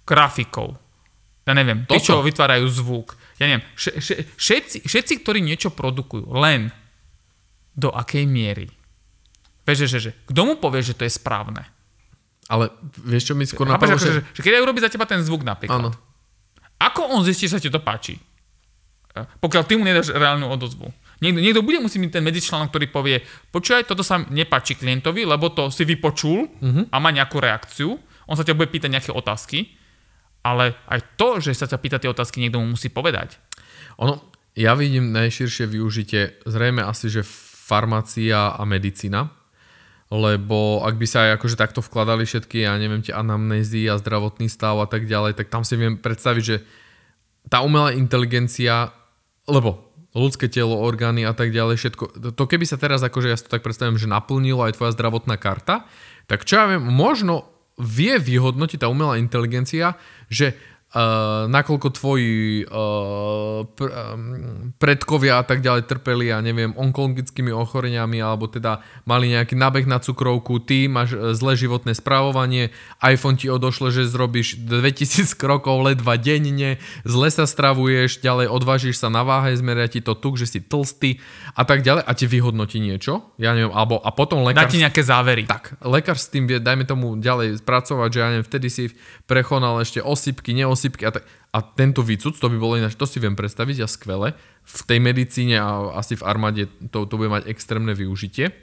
grafikov. 0.09 0.81
Ja 1.45 1.53
neviem, 1.53 1.85
tí, 1.85 2.01
Toto. 2.01 2.05
čo 2.05 2.25
vytvárajú 2.25 2.65
zvuk. 2.65 3.13
Ja 3.37 3.45
neviem, 3.45 3.65
še, 3.77 3.97
še, 4.01 4.25
všetci, 4.25 4.89
všetci, 4.89 5.13
ktorí 5.21 5.41
niečo 5.45 5.69
produkujú, 5.69 6.25
len 6.37 6.73
do 7.77 7.93
akej 7.93 8.25
miery. 8.25 8.69
Vieš, 9.65 9.85
že, 9.85 9.87
že, 9.87 9.99
že 10.01 10.11
kto 10.25 10.41
mu 10.49 10.53
povie, 10.57 10.81
že 10.81 10.97
to 10.97 11.05
je 11.05 11.13
správne? 11.13 11.65
Ale 12.51 12.67
vieš 12.99 13.31
čo 13.31 13.33
mi 13.39 13.47
skôr 13.47 13.63
napadlo, 13.63 13.95
akože, 13.95 14.11
že... 14.11 14.19
že, 14.19 14.21
že 14.35 14.41
keď 14.43 14.59
aj 14.59 14.63
urobí 14.67 14.83
za 14.83 14.91
teba 14.91 15.07
ten 15.07 15.23
zvuk 15.23 15.47
napríklad. 15.47 15.87
Áno. 15.87 15.95
Ako 16.83 17.15
on 17.15 17.23
zistí, 17.23 17.47
že 17.47 17.55
sa 17.55 17.63
ti 17.63 17.71
to 17.71 17.79
páči? 17.79 18.19
E, 19.15 19.23
Pokiaľ 19.39 19.63
ty 19.63 19.79
mu 19.79 19.87
nedáš 19.87 20.11
reálnu 20.11 20.51
odozvu. 20.51 20.91
Niekto, 21.21 21.39
niekto 21.39 21.61
bude 21.61 21.79
musieť 21.79 22.01
mať 22.01 22.11
ten 22.17 22.25
medzičlánok, 22.25 22.67
ktorý 22.73 22.85
povie, 22.91 23.21
počúvaj, 23.53 23.87
toto 23.87 24.01
sa 24.01 24.19
nepáči 24.19 24.75
klientovi, 24.75 25.23
lebo 25.23 25.53
to 25.53 25.69
si 25.69 25.85
vypočul 25.85 26.49
uh-huh. 26.49 26.89
a 26.89 26.95
má 26.97 27.13
nejakú 27.13 27.37
reakciu. 27.37 27.95
On 28.25 28.35
sa 28.35 28.41
ťa 28.41 28.57
bude 28.57 28.73
pýtať 28.73 28.89
nejaké 28.89 29.11
otázky, 29.13 29.77
ale 30.41 30.73
aj 30.89 30.99
to, 31.21 31.37
že 31.37 31.53
sa 31.53 31.69
ťa 31.69 31.77
pýta 31.77 31.97
tie 32.01 32.09
otázky, 32.09 32.41
niekto 32.41 32.57
mu 32.57 32.73
musí 32.73 32.89
povedať. 32.89 33.37
Ono, 34.01 34.17
ja 34.57 34.73
vidím 34.73 35.13
najširšie 35.13 35.69
využitie 35.69 36.41
zrejme 36.49 36.81
asi, 36.81 37.07
že 37.07 37.21
farmácia 37.21 38.57
a 38.57 38.61
medicína, 38.65 39.29
lebo 40.11 40.83
ak 40.83 40.99
by 40.99 41.07
sa 41.07 41.17
aj 41.23 41.39
akože 41.39 41.55
takto 41.55 41.79
vkladali 41.79 42.27
všetky, 42.27 42.67
ja 42.67 42.75
neviem, 42.75 42.99
tie 42.99 43.15
anamnézy 43.15 43.87
a 43.87 43.95
zdravotný 43.95 44.51
stav 44.51 44.75
a 44.83 44.87
tak 44.91 45.07
ďalej, 45.07 45.39
tak 45.39 45.47
tam 45.47 45.63
si 45.63 45.79
viem 45.79 45.95
predstaviť, 45.95 46.43
že 46.43 46.57
tá 47.47 47.63
umelá 47.63 47.95
inteligencia, 47.95 48.91
lebo 49.47 49.87
ľudské 50.11 50.51
telo, 50.51 50.75
orgány 50.75 51.23
a 51.23 51.31
tak 51.31 51.55
ďalej, 51.55 51.79
všetko, 51.79 52.03
to- 52.35 52.49
keby 52.51 52.67
sa 52.67 52.75
teraz 52.75 52.99
akože 52.99 53.31
ja 53.31 53.39
si 53.39 53.47
to 53.47 53.55
tak 53.55 53.63
predstavím, 53.63 53.95
že 53.95 54.11
naplnilo 54.11 54.67
aj 54.67 54.75
tvoja 54.75 54.91
zdravotná 54.91 55.39
karta, 55.39 55.87
tak 56.27 56.43
čo 56.43 56.59
ja 56.59 56.65
viem, 56.67 56.83
možno 56.83 57.47
vie 57.79 58.19
vyhodnotiť 58.19 58.83
tá 58.83 58.91
umelá 58.91 59.15
inteligencia, 59.15 59.95
že 60.27 60.59
uh, 60.91 61.47
nakoľko 61.47 61.87
tvoji 61.95 62.67
uh, 62.67 63.63
pr- 63.63 63.93
um, 63.93 64.75
predkovia 64.75 65.39
a 65.39 65.43
tak 65.47 65.63
ďalej 65.63 65.87
trpeli, 65.87 66.31
ja 66.31 66.43
neviem, 66.43 66.75
onkologickými 66.75 67.53
ochoreniami, 67.55 68.19
alebo 68.19 68.51
teda 68.51 68.83
mali 69.07 69.31
nejaký 69.31 69.55
nábeh 69.55 69.87
na 69.87 70.03
cukrovku, 70.03 70.59
ty 70.63 70.91
máš 70.91 71.15
e, 71.15 71.37
zlé 71.37 71.53
životné 71.55 71.95
správovanie, 71.95 72.73
iPhone 72.99 73.39
ti 73.39 73.47
odošle, 73.47 73.93
že 73.93 74.09
zrobíš 74.09 74.59
2000 74.59 75.37
krokov 75.41 75.85
ledva 75.85 76.19
denne, 76.19 76.81
zle 77.07 77.27
sa 77.31 77.47
stravuješ, 77.47 78.19
ďalej 78.19 78.51
odvážiš 78.51 78.99
sa 78.99 79.07
na 79.07 79.23
váhe, 79.23 79.55
zmeria 79.55 79.87
ti 79.87 80.03
to 80.03 80.17
tuk, 80.17 80.35
že 80.35 80.49
si 80.49 80.59
tlstý 80.59 81.21
a 81.55 81.63
tak 81.63 81.85
ďalej 81.85 82.03
a 82.03 82.11
ti 82.17 82.25
vyhodnotí 82.27 82.81
niečo, 82.81 83.31
ja 83.39 83.55
neviem, 83.55 83.71
alebo 83.71 84.01
a 84.01 84.09
potom 84.11 84.43
Dá 84.43 84.53
lekár... 84.53 84.69
ti 84.71 84.81
nejaké 84.81 85.01
závery. 85.05 85.47
Tak, 85.47 85.79
lekár 85.85 86.17
s 86.17 86.27
tým 86.27 86.49
vie, 86.49 86.57
dajme 86.59 86.83
tomu 86.83 87.15
ďalej 87.21 87.61
spracovať, 87.61 88.09
že 88.11 88.19
ja 88.19 88.27
neviem, 88.33 88.47
vtedy 88.47 88.67
si 88.67 88.83
prechonal 89.29 89.79
ešte 89.79 90.01
osypky, 90.01 90.57
neosypky 90.57 90.80
a 90.87 91.11
tak. 91.11 91.27
A 91.51 91.59
tento 91.61 92.01
výcud, 92.01 92.33
to 92.33 92.47
by 92.47 92.57
bolo 92.57 92.79
ináč, 92.79 92.95
to 92.95 93.03
si 93.03 93.19
viem 93.19 93.35
predstaviť 93.35 93.83
a 93.83 93.87
skvele. 93.91 94.33
V 94.63 94.81
tej 94.87 95.03
medicíne 95.03 95.59
a 95.59 95.99
asi 95.99 96.15
v 96.15 96.23
armáde 96.23 96.71
to, 96.89 97.03
to 97.05 97.13
bude 97.19 97.29
mať 97.29 97.51
extrémne 97.51 97.91
využitie. 97.91 98.55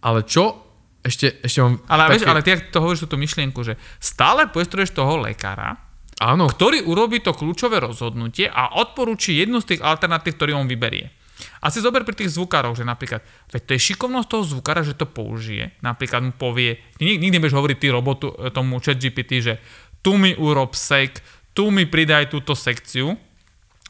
Ale 0.00 0.24
čo 0.24 0.64
ešte, 1.04 1.38
ešte 1.44 1.62
mám 1.62 1.78
Ale, 1.86 2.08
také... 2.08 2.12
vieš, 2.16 2.24
ale 2.26 2.40
ty 2.42 2.50
to 2.72 2.78
hovoríš 2.82 3.04
túto 3.06 3.20
myšlienku, 3.20 3.60
že 3.62 3.78
stále 4.02 4.50
postruješ 4.50 4.96
toho 4.96 5.20
lekára, 5.20 5.88
Áno, 6.18 6.50
ktorý 6.50 6.82
urobí 6.82 7.22
to 7.22 7.30
kľúčové 7.30 7.78
rozhodnutie 7.78 8.50
a 8.50 8.74
odporúči 8.74 9.38
jednu 9.38 9.62
z 9.62 9.74
tých 9.74 9.80
alternatív, 9.86 10.34
ktorý 10.34 10.58
on 10.58 10.66
vyberie. 10.66 11.14
A 11.62 11.70
si 11.70 11.78
zober 11.78 12.02
pri 12.02 12.18
tých 12.18 12.34
zvukároch, 12.34 12.74
že 12.74 12.82
napríklad, 12.82 13.22
veď 13.54 13.62
to 13.62 13.70
je 13.78 13.86
šikovnosť 13.90 14.26
toho 14.26 14.42
zvukára, 14.42 14.82
že 14.82 14.98
to 14.98 15.06
použije. 15.06 15.78
Napríklad 15.78 16.26
mu 16.26 16.32
povie, 16.34 16.82
nik- 16.98 17.22
nikdy 17.22 17.38
nebudeš 17.38 17.54
hovoriť 17.54 17.78
ty 17.78 17.88
robotu, 17.94 18.34
e, 18.34 18.50
tomu 18.50 18.82
chat 18.82 18.98
GPT, 18.98 19.38
že 19.38 19.54
tu 20.02 20.16
mi 20.16 20.34
urob 20.34 20.74
sek, 20.74 21.20
tu 21.58 21.74
mi 21.74 21.86
pridaj 21.90 22.30
túto 22.30 22.54
sekciu. 22.54 23.18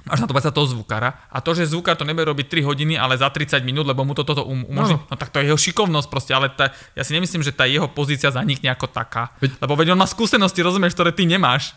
až 0.09 0.25
na 0.25 0.29
to 0.31 0.33
sa 0.41 0.49
toho 0.49 0.65
zvukára. 0.65 1.21
A 1.29 1.45
to, 1.45 1.53
že 1.53 1.69
zvukár 1.69 1.93
to 1.93 2.09
nebude 2.09 2.25
robiť 2.25 2.49
3 2.49 2.65
hodiny, 2.65 2.97
ale 2.97 3.21
za 3.21 3.29
30 3.29 3.61
minút, 3.61 3.85
lebo 3.85 4.09
mu 4.09 4.17
to 4.17 4.25
toto 4.25 4.41
um- 4.41 4.65
umožní, 4.65 4.97
no. 4.97 5.05
no 5.05 5.15
tak 5.21 5.29
to 5.29 5.45
je 5.45 5.53
jeho 5.53 5.61
šikovnosť 5.61 6.09
proste, 6.09 6.33
ale 6.33 6.49
tá, 6.49 6.73
ja 6.97 7.05
si 7.05 7.13
nemyslím, 7.13 7.45
že 7.45 7.53
tá 7.53 7.69
jeho 7.69 7.93
pozícia 7.93 8.33
zanikne 8.33 8.73
ako 8.73 8.89
taká. 8.89 9.37
Veď, 9.37 9.61
lebo 9.61 9.77
veď 9.77 9.93
on 9.93 10.01
má 10.01 10.09
skúsenosti, 10.09 10.65
rozumieš, 10.65 10.97
ktoré 10.97 11.13
ty 11.13 11.29
nemáš. 11.29 11.77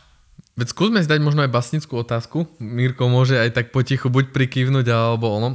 Veď 0.56 0.72
skúsme 0.72 1.04
si 1.04 1.12
dať 1.12 1.20
možno 1.20 1.44
aj 1.44 1.52
basnickú 1.52 2.00
otázku. 2.00 2.48
Mirko 2.64 3.12
môže 3.12 3.36
aj 3.36 3.52
tak 3.52 3.76
potichu 3.76 4.08
buď 4.08 4.32
prikývnuť, 4.32 4.86
alebo 4.88 5.28
ono. 5.28 5.50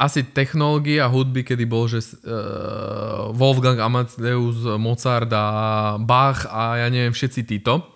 Asi 0.00 0.24
technológia 0.24 1.12
hudby, 1.12 1.44
kedy 1.44 1.68
bol, 1.68 1.84
že 1.84 2.00
uh, 2.00 3.28
Wolfgang 3.36 3.76
Amadeus, 3.76 4.64
Mozart 4.80 5.28
a 5.36 5.46
Bach 6.00 6.48
a 6.48 6.80
ja 6.80 6.88
neviem, 6.88 7.12
všetci 7.12 7.44
títo 7.44 7.95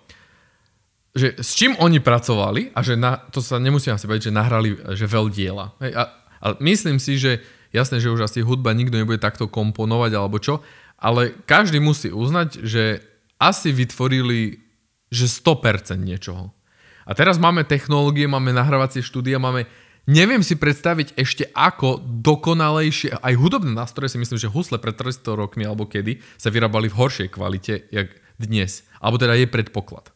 že 1.10 1.38
s 1.42 1.58
čím 1.58 1.74
oni 1.78 1.98
pracovali 1.98 2.70
a 2.74 2.80
že 2.86 2.94
na, 2.94 3.18
to 3.18 3.42
sa 3.42 3.58
nemusím 3.58 3.98
asi 3.98 4.06
povedať, 4.06 4.30
že 4.30 4.38
nahrali 4.38 4.70
že 4.94 5.10
veľ 5.10 5.26
diela. 5.30 5.74
Hej, 5.82 5.92
a, 5.98 6.02
a 6.38 6.46
myslím 6.62 7.02
si, 7.02 7.18
že 7.18 7.42
jasné, 7.74 7.98
že 7.98 8.14
už 8.14 8.30
asi 8.30 8.46
hudba 8.46 8.70
nikto 8.70 8.94
nebude 8.94 9.18
takto 9.18 9.50
komponovať 9.50 10.12
alebo 10.14 10.38
čo, 10.38 10.62
ale 11.00 11.34
každý 11.46 11.82
musí 11.82 12.14
uznať, 12.14 12.62
že 12.62 13.02
asi 13.40 13.74
vytvorili 13.74 14.62
že 15.10 15.26
100% 15.26 15.98
niečoho. 15.98 16.54
A 17.02 17.18
teraz 17.18 17.34
máme 17.42 17.66
technológie, 17.66 18.30
máme 18.30 18.54
nahrávacie 18.54 19.02
štúdia, 19.02 19.42
máme 19.42 19.66
Neviem 20.08 20.40
si 20.40 20.56
predstaviť 20.56 21.12
ešte 21.14 21.44
ako 21.52 22.00
dokonalejšie, 22.02 23.20
aj 23.20 23.34
hudobné 23.36 23.70
nástroje 23.70 24.16
si 24.16 24.18
myslím, 24.18 24.40
že 24.40 24.50
husle 24.50 24.80
pred 24.80 24.96
300 24.96 25.38
rokmi 25.38 25.68
alebo 25.68 25.84
kedy 25.86 26.24
sa 26.40 26.48
vyrábali 26.48 26.88
v 26.88 26.98
horšej 26.98 27.28
kvalite, 27.30 27.84
jak 27.92 28.08
dnes. 28.40 28.82
Alebo 28.98 29.20
teda 29.20 29.36
je 29.36 29.46
predpoklad. 29.46 30.10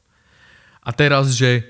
A 0.85 0.91
teraz, 0.93 1.33
že 1.33 1.65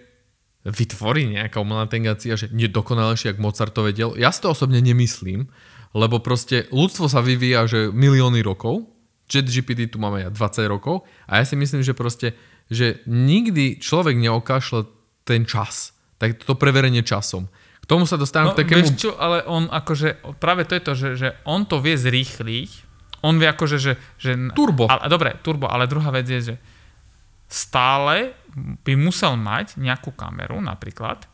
vytvorí 0.64 1.29
nejaká 1.29 1.61
umelá 1.61 1.85
inteligencia, 1.85 2.40
že 2.40 2.48
nedokonalejšie 2.50 3.37
ako 3.37 3.40
Mozartové 3.44 3.90
dielo. 3.92 4.16
Ja 4.16 4.33
si 4.33 4.40
to 4.40 4.50
osobne 4.57 4.81
nemyslím, 4.81 5.46
lebo 5.92 6.18
proste 6.24 6.66
ľudstvo 6.72 7.07
sa 7.07 7.20
vyvíja, 7.20 7.68
že 7.68 7.92
milióny 7.92 8.40
rokov, 8.40 8.88
Chat 9.29 9.48
GPT 9.48 9.88
tu 9.88 9.96
máme 9.96 10.20
ja 10.20 10.29
20 10.29 10.68
rokov 10.68 11.09
a 11.24 11.40
ja 11.40 11.44
si 11.48 11.57
myslím, 11.57 11.81
že 11.81 11.96
proste, 11.96 12.37
že 12.68 13.00
nikdy 13.09 13.81
človek 13.81 14.16
neokašle 14.20 14.85
ten 15.24 15.48
čas, 15.48 15.96
tak 16.20 16.44
to 16.44 16.57
preverenie 16.57 17.00
časom. 17.00 17.48
K 17.81 17.88
tomu 17.88 18.09
sa 18.09 18.16
dostávam 18.16 18.53
no, 18.53 18.57
k 18.57 18.64
takému... 18.64 18.85
Vieš 18.85 18.96
čo, 18.96 19.12
ale 19.16 19.44
on 19.44 19.68
akože, 19.68 20.40
práve 20.40 20.64
to 20.64 20.77
je 20.77 20.83
to, 20.85 20.92
že, 20.96 21.09
že 21.20 21.29
on 21.44 21.68
to 21.68 21.81
vie 21.81 21.96
zrýchliť, 21.96 22.70
on 23.24 23.40
vie 23.40 23.48
akože, 23.48 23.77
že... 23.81 23.92
že 24.20 24.37
turbo. 24.53 24.88
Ale, 24.88 25.09
dobre, 25.09 25.37
turbo, 25.40 25.68
ale 25.68 25.88
druhá 25.88 26.12
vec 26.12 26.29
je, 26.29 26.53
že 26.53 26.55
stále 27.48 28.37
by 28.57 28.95
musel 28.95 29.35
mať 29.35 29.79
nejakú 29.79 30.14
kameru 30.14 30.62
napríklad, 30.62 31.27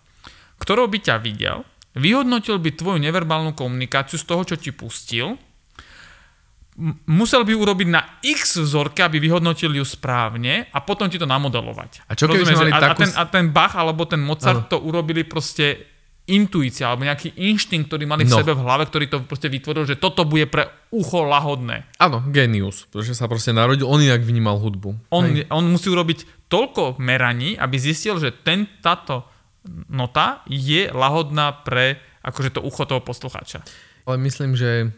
ktorou 0.61 0.89
by 0.89 0.99
ťa 1.01 1.17
videl, 1.21 1.65
vyhodnotil 1.97 2.61
by 2.61 2.71
tvoju 2.77 2.99
neverbálnu 3.01 3.53
komunikáciu 3.53 4.17
z 4.17 4.25
toho, 4.25 4.43
čo 4.45 4.57
ti 4.57 4.73
pustil, 4.73 5.37
musel 7.11 7.43
by 7.45 7.53
urobiť 7.53 7.89
na 7.91 8.03
x 8.25 8.63
vzorke, 8.63 9.05
aby 9.05 9.21
vyhodnotil 9.21 9.75
ju 9.75 9.85
správne 9.85 10.71
a 10.73 10.79
potom 10.81 11.11
ti 11.13 11.21
to 11.21 11.29
namodelovať. 11.29 12.09
A 12.09 12.17
čo 12.17 12.31
keby 12.31 12.47
Rozumieš, 12.47 12.61
mali 12.63 12.73
a, 12.73 12.81
takú... 12.81 12.91
a, 12.91 12.97
ten, 13.05 13.11
a 13.13 13.25
ten 13.29 13.45
Bach 13.53 13.75
alebo 13.77 14.09
ten 14.09 14.23
Mozart 14.23 14.65
ano. 14.65 14.71
to 14.71 14.77
urobili 14.81 15.27
proste 15.27 15.90
intuícia 16.31 16.87
alebo 16.87 17.03
nejaký 17.05 17.35
inštinkt, 17.35 17.91
ktorý 17.91 18.07
mali 18.07 18.23
v 18.23 18.33
no. 18.33 18.39
sebe 18.39 18.55
v 18.55 18.63
hlave, 18.63 18.87
ktorý 18.87 19.07
to 19.11 19.19
proste 19.27 19.51
vytvoril, 19.51 19.85
že 19.85 19.99
toto 19.99 20.23
bude 20.23 20.47
pre 20.47 20.71
ucho 20.95 21.27
lahodné. 21.27 21.91
Áno, 21.99 22.23
genius, 22.31 22.87
pretože 22.89 23.19
sa 23.19 23.27
proste 23.27 23.51
narodil, 23.51 23.85
on 23.85 23.99
inak 23.99 24.23
vnímal 24.23 24.63
hudbu. 24.63 25.11
On, 25.11 25.25
on 25.51 25.65
musí 25.67 25.91
urobiť 25.91 26.47
toľko 26.47 27.03
meraní, 27.03 27.59
aby 27.59 27.77
zistil, 27.77 28.23
že 28.23 28.31
ten, 28.31 28.71
táto 28.79 29.27
nota 29.91 30.47
je 30.49 30.89
lahodná 30.89 31.67
pre 31.67 31.99
akože 32.25 32.57
to 32.57 32.61
ucho 32.65 32.85
toho 32.87 33.01
poslucháča. 33.03 33.65
Ale 34.09 34.17
myslím, 34.21 34.57
že 34.57 34.93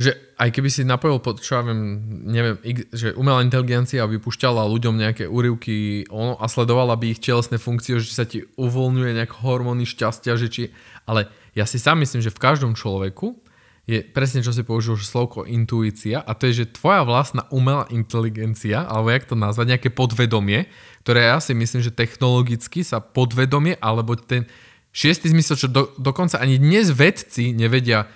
že 0.00 0.16
aj 0.40 0.48
keby 0.48 0.72
si 0.72 0.80
napojil 0.88 1.20
pod, 1.20 1.44
čo 1.44 1.60
ja 1.60 1.62
viem, 1.62 2.00
neviem, 2.24 2.56
že 2.88 3.12
umelá 3.12 3.44
inteligencia 3.44 4.08
vypušťala 4.08 4.64
ľuďom 4.64 4.96
nejaké 4.96 5.28
úryvky 5.28 6.08
ono, 6.08 6.40
a 6.40 6.48
sledovala 6.48 6.96
by 6.96 7.12
ich 7.12 7.20
telesné 7.20 7.60
funkcie, 7.60 8.00
že 8.00 8.16
sa 8.16 8.24
ti 8.24 8.48
uvoľňuje 8.56 9.20
nejak 9.20 9.44
hormóny 9.44 9.84
šťastia, 9.84 10.40
že 10.40 10.48
či... 10.48 10.62
Ale 11.04 11.28
ja 11.52 11.68
si 11.68 11.76
sám 11.76 12.00
myslím, 12.00 12.24
že 12.24 12.32
v 12.32 12.40
každom 12.40 12.72
človeku 12.72 13.44
je 13.84 14.00
presne, 14.00 14.40
čo 14.40 14.56
si 14.56 14.64
použil, 14.64 14.96
že 14.96 15.04
slovko 15.04 15.44
intuícia 15.44 16.24
a 16.24 16.32
to 16.32 16.48
je, 16.48 16.64
že 16.64 16.80
tvoja 16.80 17.04
vlastná 17.04 17.44
umelá 17.52 17.84
inteligencia, 17.92 18.88
alebo 18.88 19.12
jak 19.12 19.28
to 19.28 19.36
nazvať, 19.36 19.76
nejaké 19.76 19.88
podvedomie, 19.92 20.64
ktoré 21.04 21.28
ja 21.28 21.44
si 21.44 21.52
myslím, 21.52 21.84
že 21.84 21.92
technologicky 21.92 22.80
sa 22.88 23.04
podvedomie, 23.04 23.76
alebo 23.84 24.16
ten 24.16 24.48
šiestý 24.96 25.28
zmysel, 25.28 25.60
čo 25.60 25.68
do, 25.68 25.92
dokonca 26.00 26.40
ani 26.40 26.56
dnes 26.56 26.90
vedci 26.90 27.52
nevedia 27.52 28.10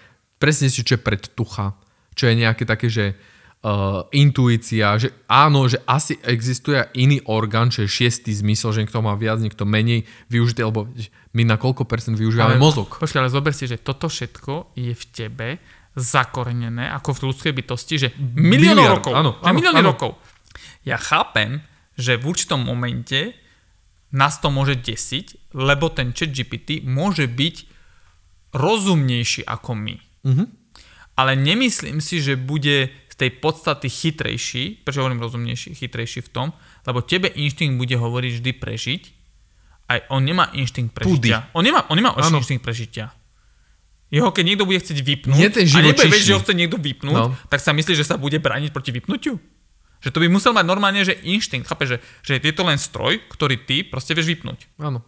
presne 0.44 0.68
si, 0.68 0.84
čo 0.84 1.00
je 1.00 1.00
predtucha, 1.00 1.72
čo 2.12 2.28
je 2.28 2.36
nejaké 2.36 2.68
také, 2.68 2.92
že 2.92 3.16
uh, 3.64 4.04
intuícia, 4.12 5.00
že 5.00 5.08
áno, 5.24 5.64
že 5.64 5.80
asi 5.88 6.20
existuje 6.20 6.76
iný 7.00 7.24
orgán, 7.24 7.72
čo 7.72 7.88
je 7.88 7.88
šiestý 7.88 8.36
zmysel, 8.36 8.76
že 8.76 8.84
niekto 8.84 9.00
má 9.00 9.16
viac, 9.16 9.40
niekto 9.40 9.64
menej 9.64 10.04
využitý, 10.28 10.68
lebo 10.68 10.84
my 11.32 11.42
na 11.48 11.56
koľko 11.56 11.88
percent 11.88 12.20
využívame 12.20 12.60
ale, 12.60 12.62
mozog. 12.62 13.00
Počkaj, 13.00 13.24
ale 13.24 13.32
zober 13.32 13.56
si, 13.56 13.64
že 13.64 13.80
toto 13.80 14.12
všetko 14.12 14.76
je 14.76 14.92
v 14.92 15.04
tebe 15.16 15.48
zakorenené 15.96 16.92
ako 16.92 17.16
v 17.16 17.22
ľudskej 17.32 17.52
bytosti, 17.56 17.94
že 17.96 18.08
miliónov 18.20 19.00
rokov. 19.00 19.12
Áno, 19.16 19.30
áno, 19.40 19.54
milióny 19.56 19.80
áno. 19.80 19.96
rokov. 19.96 20.20
Ja 20.84 21.00
chápem, 21.00 21.64
že 21.96 22.20
v 22.20 22.28
určitom 22.28 22.60
momente 22.60 23.32
nás 24.12 24.38
to 24.38 24.52
môže 24.52 24.78
desiť, 24.78 25.56
lebo 25.56 25.88
ten 25.90 26.12
chat 26.12 26.30
GPT 26.30 26.84
môže 26.84 27.26
byť 27.26 27.56
rozumnejší 28.54 29.42
ako 29.46 29.74
my. 29.74 29.96
Mm-hmm. 30.24 30.46
Ale 31.14 31.38
nemyslím 31.38 32.02
si, 32.02 32.18
že 32.18 32.34
bude 32.34 32.90
z 32.90 33.14
tej 33.14 33.30
podstaty 33.38 33.86
chytrejší, 33.86 34.82
prečo 34.82 34.98
hovorím 34.98 35.22
rozumnejší, 35.22 35.78
chytrejší 35.78 36.26
v 36.26 36.30
tom, 36.34 36.46
lebo 36.82 36.98
tebe 37.06 37.30
inštinkt 37.30 37.78
bude 37.78 37.94
hovoriť 37.94 38.32
vždy 38.42 38.52
prežiť, 38.58 39.02
aj 39.86 39.98
on 40.10 40.26
nemá 40.26 40.50
inštinkt 40.50 40.90
prežitia. 40.90 41.46
Pudy. 41.46 41.54
On 41.54 41.62
nemá, 41.62 41.86
on 41.86 41.94
nemá 41.94 42.10
inštinkt 42.18 42.66
prežitia. 42.66 43.14
Jeho 44.10 44.34
keď 44.34 44.44
niekto 44.46 44.66
bude 44.66 44.78
chcieť 44.78 44.98
vypnúť 45.00 45.38
Nie 45.38 45.50
ten 45.50 45.66
a 45.66 45.78
nebude 45.82 46.06
vedieť, 46.06 46.26
že 46.26 46.34
ho 46.34 46.42
chce 46.42 46.54
niekto 46.54 46.78
vypnúť, 46.78 47.14
no. 47.14 47.34
tak 47.50 47.62
sa 47.62 47.70
myslí, 47.70 47.94
že 47.94 48.06
sa 48.06 48.18
bude 48.18 48.38
brániť 48.42 48.74
proti 48.74 48.90
vypnutiu. 48.90 49.38
Že 50.02 50.10
to 50.10 50.18
by 50.20 50.28
musel 50.28 50.52
mať 50.52 50.66
normálne, 50.68 51.00
že 51.00 51.16
inštinkt. 51.24 51.64
Chápe, 51.64 51.88
že, 51.88 51.96
že 52.20 52.36
je 52.36 52.52
to 52.52 52.62
len 52.66 52.76
stroj, 52.76 53.24
ktorý 53.30 53.62
ty 53.64 53.80
proste 53.86 54.12
vieš 54.12 54.36
vypnúť. 54.36 54.68
Áno. 54.76 55.00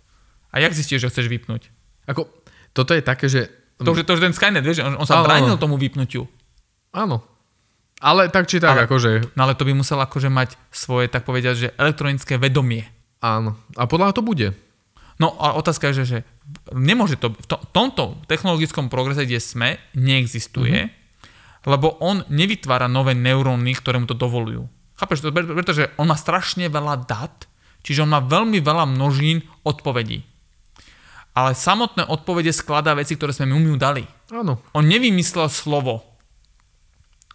A 0.55 0.63
jak 0.63 0.73
zistíš, 0.73 1.05
že 1.05 1.11
chceš 1.13 1.29
vypnúť? 1.29 1.69
Ako, 2.09 2.33
toto 2.73 2.97
je 2.97 3.03
také, 3.05 3.29
že 3.29 3.53
to 3.77 3.93
už, 3.93 4.09
to 4.09 4.13
už 4.17 4.23
ten 4.25 4.33
Skynet, 4.33 4.65
vieš, 4.65 4.81
on, 4.81 4.97
on 4.97 5.05
sa 5.05 5.21
áno, 5.21 5.29
bránil 5.29 5.57
tomu 5.61 5.77
vypnutiu. 5.77 6.25
Áno. 6.97 7.21
Ale 8.01 8.29
tak 8.33 8.49
či 8.49 8.61
tak, 8.61 8.77
ale, 8.77 8.89
akože... 8.89 9.37
No 9.37 9.49
ale 9.49 9.57
to 9.57 9.69
by 9.69 9.73
musel 9.77 10.01
akože 10.01 10.33
mať 10.33 10.57
svoje, 10.73 11.09
tak 11.09 11.29
povediať, 11.29 11.55
že 11.57 11.69
elektronické 11.77 12.41
vedomie. 12.41 12.89
Áno. 13.21 13.57
A 13.77 13.85
podľa 13.89 14.17
to 14.17 14.25
bude. 14.25 14.57
No 15.17 15.33
a 15.41 15.57
otázka 15.57 15.93
je, 15.93 16.05
že, 16.05 16.05
že 16.05 16.19
nemôže 16.77 17.17
to, 17.17 17.33
v 17.33 17.47
to, 17.49 17.57
tomto 17.73 18.21
technologickom 18.29 18.93
progrese, 18.93 19.25
kde 19.25 19.41
sme, 19.41 19.81
neexistuje, 19.97 20.89
mm-hmm. 20.89 21.69
lebo 21.69 21.97
on 22.05 22.25
nevytvára 22.29 22.89
nové 22.89 23.17
neuróny, 23.17 23.73
ktoré 23.77 23.97
mu 23.97 24.09
to 24.09 24.17
dovolujú. 24.17 24.69
Chápeš 24.97 25.25
to? 25.25 25.33
Pretože 25.33 25.93
on 26.01 26.09
má 26.09 26.17
strašne 26.17 26.69
veľa 26.69 27.09
dát, 27.09 27.49
čiže 27.81 28.05
on 28.05 28.13
má 28.13 28.21
veľmi 28.21 28.61
veľa 28.61 28.89
množín 28.89 29.45
odpovedí 29.65 30.36
ale 31.37 31.53
samotné 31.53 32.09
odpovede 32.09 32.49
skladá 32.49 32.97
veci, 32.97 33.13
ktoré 33.13 33.37
sme 33.37 33.53
mu 33.53 33.77
dali. 33.77 34.09
Áno. 34.33 34.57
On 34.73 34.81
nevymyslel 34.81 35.53
slovo. 35.53 36.01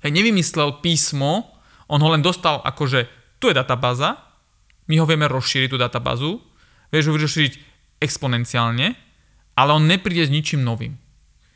Hej, 0.02 0.10
nevymyslel 0.18 0.82
písmo, 0.82 1.54
on 1.86 2.02
ho 2.02 2.10
len 2.10 2.26
dostal 2.26 2.66
akože 2.66 3.06
tu 3.38 3.54
je 3.54 3.54
databáza, 3.54 4.18
my 4.90 4.98
ho 4.98 5.06
vieme 5.06 5.30
rozšíriť 5.30 5.70
tú 5.70 5.78
databázu, 5.78 6.42
vieš 6.90 7.14
ho 7.14 7.16
rozšíriť 7.16 7.54
exponenciálne, 8.02 8.98
ale 9.54 9.70
on 9.70 9.86
nepríde 9.86 10.26
s 10.26 10.34
ničím 10.34 10.66
novým. 10.66 10.98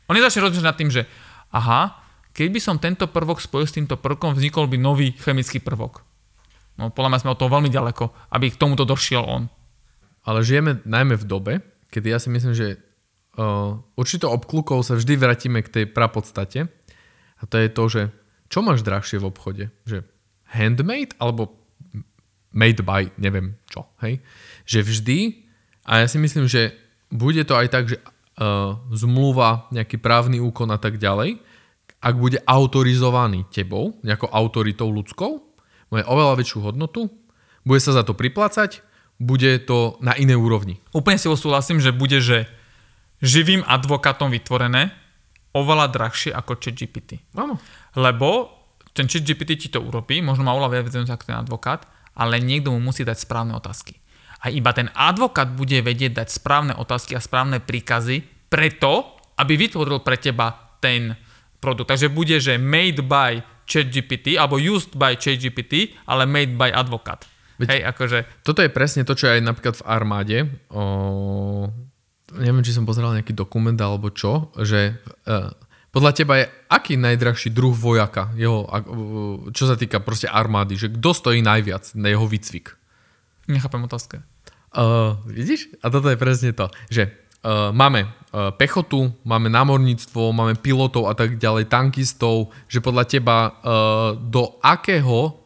On 0.06 0.14
nezačne 0.14 0.46
rozmýšľať 0.46 0.70
nad 0.70 0.78
tým, 0.78 0.90
že 0.94 1.02
aha, 1.50 1.98
keď 2.30 2.48
by 2.54 2.60
som 2.62 2.78
tento 2.78 3.10
prvok 3.10 3.42
spojil 3.42 3.66
s 3.66 3.74
týmto 3.74 3.98
prvkom, 3.98 4.38
vznikol 4.38 4.70
by 4.70 4.78
nový 4.78 5.18
chemický 5.18 5.58
prvok. 5.58 6.06
No 6.78 6.94
podľa 6.94 7.10
mňa 7.10 7.20
sme 7.26 7.32
od 7.34 7.40
toho 7.42 7.50
veľmi 7.50 7.72
ďaleko, 7.72 8.30
aby 8.30 8.54
k 8.54 8.60
tomuto 8.60 8.86
došiel 8.86 9.26
on. 9.26 9.50
Ale 10.22 10.46
žijeme 10.46 10.84
najmä 10.86 11.18
v 11.18 11.24
dobe, 11.26 11.54
kedy 11.90 12.12
ja 12.12 12.18
si 12.18 12.28
myslím, 12.32 12.54
že 12.54 12.80
uh, 13.38 13.78
určitou 13.94 14.32
obklukou 14.32 14.80
sa 14.82 14.96
vždy 14.96 15.14
vrátime 15.16 15.60
k 15.62 15.72
tej 15.72 15.84
prapodstate 15.90 16.70
a 17.36 17.42
to 17.44 17.56
je 17.60 17.68
to, 17.68 17.84
že 17.88 18.02
čo 18.46 18.62
máš 18.62 18.86
drahšie 18.86 19.18
v 19.18 19.28
obchode? 19.28 19.64
Že 19.84 20.06
handmade 20.46 21.18
alebo 21.18 21.58
made 22.54 22.80
by 22.80 23.12
neviem 23.20 23.58
čo, 23.68 23.84
hej? 24.00 24.22
Že 24.64 24.80
vždy, 24.86 25.18
a 25.84 26.02
ja 26.02 26.06
si 26.08 26.16
myslím, 26.16 26.48
že 26.48 26.72
bude 27.12 27.42
to 27.44 27.58
aj 27.58 27.68
tak, 27.68 27.84
že 27.90 27.98
uh, 28.00 28.78
zmluva, 28.94 29.68
nejaký 29.74 29.98
právny 29.98 30.38
úkon 30.40 30.70
a 30.72 30.78
tak 30.80 30.96
ďalej, 30.96 31.42
ak 32.00 32.14
bude 32.14 32.38
autorizovaný 32.46 33.50
tebou, 33.50 33.98
nejakou 34.06 34.30
autoritou 34.30 34.88
ľudskou, 34.94 35.42
bude 35.90 36.02
oveľa 36.06 36.38
väčšiu 36.38 36.58
hodnotu, 36.70 37.10
bude 37.66 37.82
sa 37.82 37.94
za 37.94 38.06
to 38.06 38.14
priplácať 38.14 38.85
bude 39.16 39.64
to 39.64 39.96
na 40.04 40.12
inej 40.12 40.36
úrovni. 40.36 40.80
Úplne 40.92 41.16
si 41.16 41.26
súhlasím, 41.28 41.80
že 41.80 41.92
bude, 41.92 42.20
že 42.20 42.44
živým 43.24 43.64
advokátom 43.64 44.28
vytvorené, 44.28 44.92
oveľa 45.56 45.88
drahšie 45.88 46.36
ako 46.36 46.60
ChatGPT. 46.60 47.24
Áno. 47.32 47.56
Lebo 47.96 48.52
ten 48.92 49.08
ChatGPT 49.08 49.50
ti 49.56 49.68
to 49.72 49.80
urobí, 49.80 50.20
možno 50.20 50.44
má 50.44 50.52
oveľa 50.52 50.84
viac 50.84 51.08
ako 51.08 51.24
ten 51.24 51.36
advokát, 51.36 51.88
ale 52.12 52.40
niekto 52.40 52.72
mu 52.72 52.80
musí 52.80 53.08
dať 53.08 53.16
správne 53.16 53.56
otázky. 53.56 53.96
A 54.44 54.52
iba 54.52 54.76
ten 54.76 54.92
advokát 54.92 55.48
bude 55.48 55.80
vedieť 55.80 56.20
dať 56.20 56.28
správne 56.28 56.76
otázky 56.76 57.16
a 57.16 57.24
správne 57.24 57.60
príkazy 57.60 58.20
preto, 58.52 59.16
aby 59.40 59.56
vytvoril 59.56 60.04
pre 60.04 60.20
teba 60.20 60.76
ten 60.80 61.16
produkt. 61.60 61.88
Takže 61.88 62.12
bude, 62.12 62.36
že 62.36 62.60
made 62.60 63.00
by 63.00 63.40
ChatGPT 63.64 64.36
alebo 64.36 64.60
used 64.60 64.92
by 64.92 65.16
ChatGPT, 65.16 65.96
ale 66.04 66.28
made 66.28 66.52
by 66.56 66.68
advokát. 66.68 67.24
Veď 67.56 67.68
Hej, 67.72 67.82
akože... 67.88 68.18
Toto 68.44 68.60
je 68.60 68.68
presne 68.68 69.02
to, 69.08 69.16
čo 69.16 69.32
aj 69.32 69.40
napríklad 69.40 69.80
v 69.80 69.86
armáde. 69.88 70.38
O, 70.68 71.72
neviem, 72.36 72.60
či 72.60 72.76
som 72.76 72.84
pozeral 72.84 73.16
nejaký 73.16 73.32
dokument 73.32 73.76
alebo 73.80 74.12
čo, 74.12 74.52
že 74.60 75.00
uh, 75.24 75.48
podľa 75.88 76.12
teba 76.12 76.44
je 76.44 76.52
aký 76.68 77.00
najdrahší 77.00 77.48
druh 77.56 77.72
vojaka, 77.72 78.36
jeho, 78.36 78.68
uh, 78.68 79.48
čo 79.56 79.64
sa 79.64 79.80
týka 79.80 80.04
proste 80.04 80.28
armády, 80.28 80.76
že 80.76 80.92
kto 80.92 81.16
stojí 81.16 81.40
najviac 81.40 81.96
na 81.96 82.12
jeho 82.12 82.28
výcvik? 82.28 82.76
Nechápem 83.48 83.80
otázka. 83.80 84.20
Uh, 84.76 85.16
vidíš? 85.24 85.72
A 85.80 85.88
toto 85.88 86.12
je 86.12 86.20
presne 86.20 86.52
to, 86.52 86.68
že 86.92 87.08
uh, 87.08 87.72
máme 87.72 88.04
uh, 88.04 88.52
pechotu, 88.52 89.08
máme 89.24 89.48
námorníctvo, 89.48 90.36
máme 90.36 90.60
pilotov 90.60 91.08
a 91.08 91.16
tak 91.16 91.40
ďalej, 91.40 91.72
tankistov, 91.72 92.52
že 92.68 92.84
podľa 92.84 93.08
teba 93.08 93.36
uh, 93.48 93.52
do 94.12 94.60
akého 94.60 95.45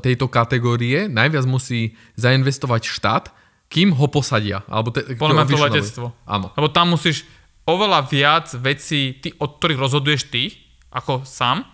tejto 0.00 0.30
kategórie 0.30 1.10
najviac 1.10 1.44
musí 1.48 1.96
zainvestovať 2.14 2.82
štát, 2.84 3.24
kým 3.72 3.96
ho 3.96 4.06
posadia. 4.06 4.62
Alebo 4.70 4.94
te, 4.94 5.02
Podľa 5.16 5.34
mňa 5.34 5.46
to 5.50 5.58
letectvo. 5.58 6.06
Áno. 6.28 6.52
Lebo 6.54 6.68
tam 6.70 6.94
musíš 6.94 7.26
oveľa 7.64 8.06
viac 8.06 8.46
vecí, 8.60 9.18
ty, 9.18 9.32
od 9.40 9.58
ktorých 9.58 9.80
rozhoduješ 9.80 10.30
ty, 10.30 10.52
ako 10.94 11.26
sám, 11.26 11.64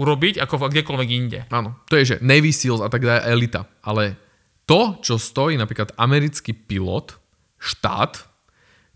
urobiť, 0.00 0.40
ako 0.40 0.72
kdekoľvek 0.72 1.08
inde. 1.12 1.40
Áno. 1.52 1.76
To 1.92 2.00
je, 2.00 2.16
že 2.16 2.20
Navy 2.24 2.54
Seals 2.54 2.80
a 2.80 2.88
tak 2.88 3.04
ďalej, 3.04 3.28
elita. 3.28 3.68
Ale 3.84 4.16
to, 4.64 4.96
čo 5.04 5.20
stojí 5.20 5.60
napríklad 5.60 5.92
americký 6.00 6.56
pilot, 6.56 7.20
štát, 7.60 8.24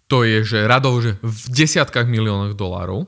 to 0.09 0.25
je, 0.25 0.40
že 0.47 0.64
radov, 0.64 1.05
že 1.05 1.21
v 1.21 1.43
desiatkách 1.53 2.09
miliónoch 2.09 2.57
dolárov, 2.57 3.05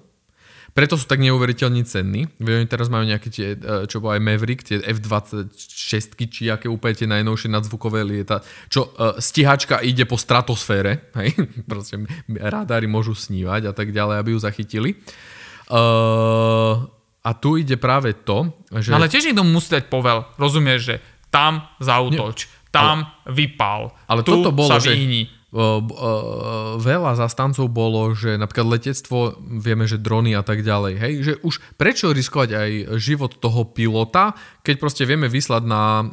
preto 0.76 1.00
sú 1.00 1.08
tak 1.08 1.24
neuveriteľne 1.24 1.88
cenní. 1.88 2.28
Oni 2.36 2.68
teraz 2.68 2.92
majú 2.92 3.08
nejaké 3.08 3.32
tie, 3.32 3.56
e, 3.56 3.88
čo 3.88 4.04
bolo 4.04 4.12
aj 4.12 4.20
Maverick, 4.20 4.60
tie 4.60 4.84
F-26, 4.84 6.20
či 6.28 6.52
aké 6.52 6.68
úplne 6.68 6.92
tie 6.92 7.08
najnovšie 7.08 7.48
nadzvukové 7.48 8.04
lieta, 8.04 8.44
čo 8.68 8.92
uh, 8.92 9.16
stíhačka 9.16 9.80
ide 9.80 10.04
po 10.04 10.20
stratosfére, 10.20 11.08
hej? 11.24 11.32
proste 11.64 11.96
rádári 12.28 12.84
môžu 12.84 13.16
snívať 13.16 13.68
a 13.68 13.72
tak 13.72 13.88
ďalej, 13.88 14.20
aby 14.20 14.30
ju 14.36 14.38
zachytili. 14.44 14.90
Uh, 15.72 16.84
a 17.24 17.30
tu 17.32 17.56
ide 17.56 17.80
práve 17.80 18.12
to, 18.12 18.52
že... 18.76 18.92
No 18.92 19.00
ale 19.00 19.08
tiež 19.08 19.32
niekto 19.32 19.48
musí 19.48 19.72
dať 19.72 19.88
povel, 19.88 20.28
rozumieš, 20.36 20.80
že 20.92 20.96
tam 21.32 21.64
zautoč, 21.80 22.52
Nie, 22.52 22.52
tam 22.68 22.96
ale, 23.00 23.32
vypal, 23.32 23.82
ale 24.04 24.20
tu 24.20 24.44
toto 24.44 24.52
bolo, 24.52 24.68
sa 24.68 24.76
vyhni. 24.76 25.24
Že 25.24 25.35
veľa 26.76 27.16
zastancov 27.16 27.72
bolo, 27.72 28.12
že 28.12 28.36
napríklad 28.36 28.76
letectvo, 28.76 29.40
vieme, 29.40 29.88
že 29.88 29.96
drony 29.96 30.36
a 30.36 30.44
tak 30.44 30.60
ďalej, 30.60 30.94
hej, 31.00 31.14
že 31.24 31.32
už 31.40 31.64
prečo 31.80 32.12
riskovať 32.12 32.50
aj 32.52 32.70
život 33.00 33.40
toho 33.40 33.64
pilota, 33.64 34.36
keď 34.60 34.76
proste 34.76 35.08
vieme 35.08 35.32
vyslať 35.32 35.62
na 35.64 36.04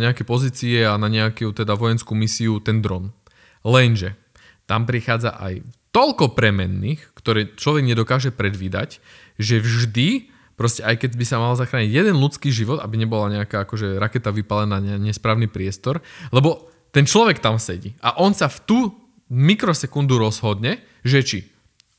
nejaké 0.00 0.24
pozície 0.24 0.88
a 0.88 0.96
na 0.96 1.12
nejakú 1.12 1.52
teda 1.52 1.76
vojenskú 1.76 2.16
misiu 2.16 2.64
ten 2.64 2.80
dron. 2.80 3.12
Lenže 3.60 4.16
tam 4.64 4.88
prichádza 4.88 5.36
aj 5.36 5.60
toľko 5.92 6.32
premenných, 6.32 7.00
ktoré 7.12 7.52
človek 7.56 7.84
nedokáže 7.84 8.32
predvídať, 8.32 9.04
že 9.36 9.60
vždy 9.60 10.32
proste 10.58 10.82
aj 10.82 11.06
keď 11.06 11.10
by 11.14 11.24
sa 11.28 11.36
mal 11.38 11.54
zachrániť 11.54 11.90
jeden 11.92 12.16
ľudský 12.18 12.50
život, 12.50 12.82
aby 12.82 12.98
nebola 12.98 13.30
nejaká 13.30 13.62
akože 13.62 14.00
raketa 14.00 14.34
vypalená 14.34 14.82
na 14.82 14.98
nesprávny 14.98 15.46
priestor, 15.46 16.02
lebo 16.34 16.66
ten 16.94 17.04
človek 17.04 17.38
tam 17.38 17.60
sedí 17.60 17.94
a 18.00 18.18
on 18.20 18.32
sa 18.32 18.48
v 18.48 18.58
tú 18.64 18.78
mikrosekundu 19.28 20.16
rozhodne, 20.16 20.80
že 21.04 21.20
či 21.20 21.38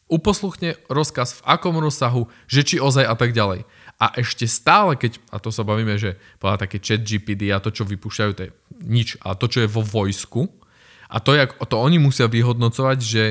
uposluchne 0.10 0.74
rozkaz 0.90 1.40
v 1.40 1.46
akom 1.46 1.78
rozsahu, 1.78 2.26
že 2.50 2.66
či 2.66 2.76
ozaj 2.82 3.06
a 3.06 3.14
tak 3.14 3.32
ďalej. 3.32 3.70
A 4.02 4.18
ešte 4.18 4.50
stále, 4.50 4.98
keď, 4.98 5.22
a 5.30 5.38
to 5.38 5.54
sa 5.54 5.62
bavíme, 5.62 5.94
že 6.02 6.18
povedať 6.42 6.60
také 6.66 6.78
chat 6.82 7.06
GPD 7.06 7.54
a 7.54 7.62
to, 7.62 7.70
čo 7.70 7.86
vypúšťajú, 7.86 8.32
to 8.34 8.44
je 8.50 8.52
nič. 8.82 9.22
A 9.22 9.38
to, 9.38 9.46
čo 9.46 9.62
je 9.62 9.70
vo 9.70 9.86
vojsku, 9.86 10.50
a 11.10 11.18
to, 11.22 11.34
jak, 11.34 11.58
to 11.58 11.76
oni 11.78 11.98
musia 11.98 12.30
vyhodnocovať, 12.30 12.98
že, 13.02 13.26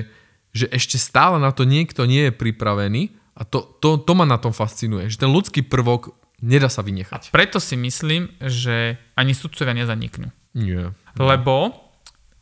že 0.51 0.67
ešte 0.71 0.99
stále 0.99 1.39
na 1.39 1.55
to 1.55 1.63
niekto 1.63 2.07
nie 2.11 2.31
je 2.31 2.33
pripravený 2.35 3.15
a 3.39 3.47
to, 3.47 3.63
to, 3.79 4.03
to 4.03 4.13
ma 4.19 4.27
na 4.27 4.39
tom 4.39 4.51
fascinuje, 4.51 5.07
že 5.07 5.23
ten 5.23 5.31
ľudský 5.31 5.63
prvok 5.63 6.15
nedá 6.43 6.67
sa 6.67 6.83
vynechať. 6.83 7.31
A 7.31 7.35
preto 7.35 7.63
si 7.63 7.79
myslím, 7.79 8.35
že 8.43 8.99
ani 9.15 9.31
sudcovia 9.31 9.79
nezaniknú. 9.79 10.35
Nie. 10.59 10.91
Lebo 11.19 11.75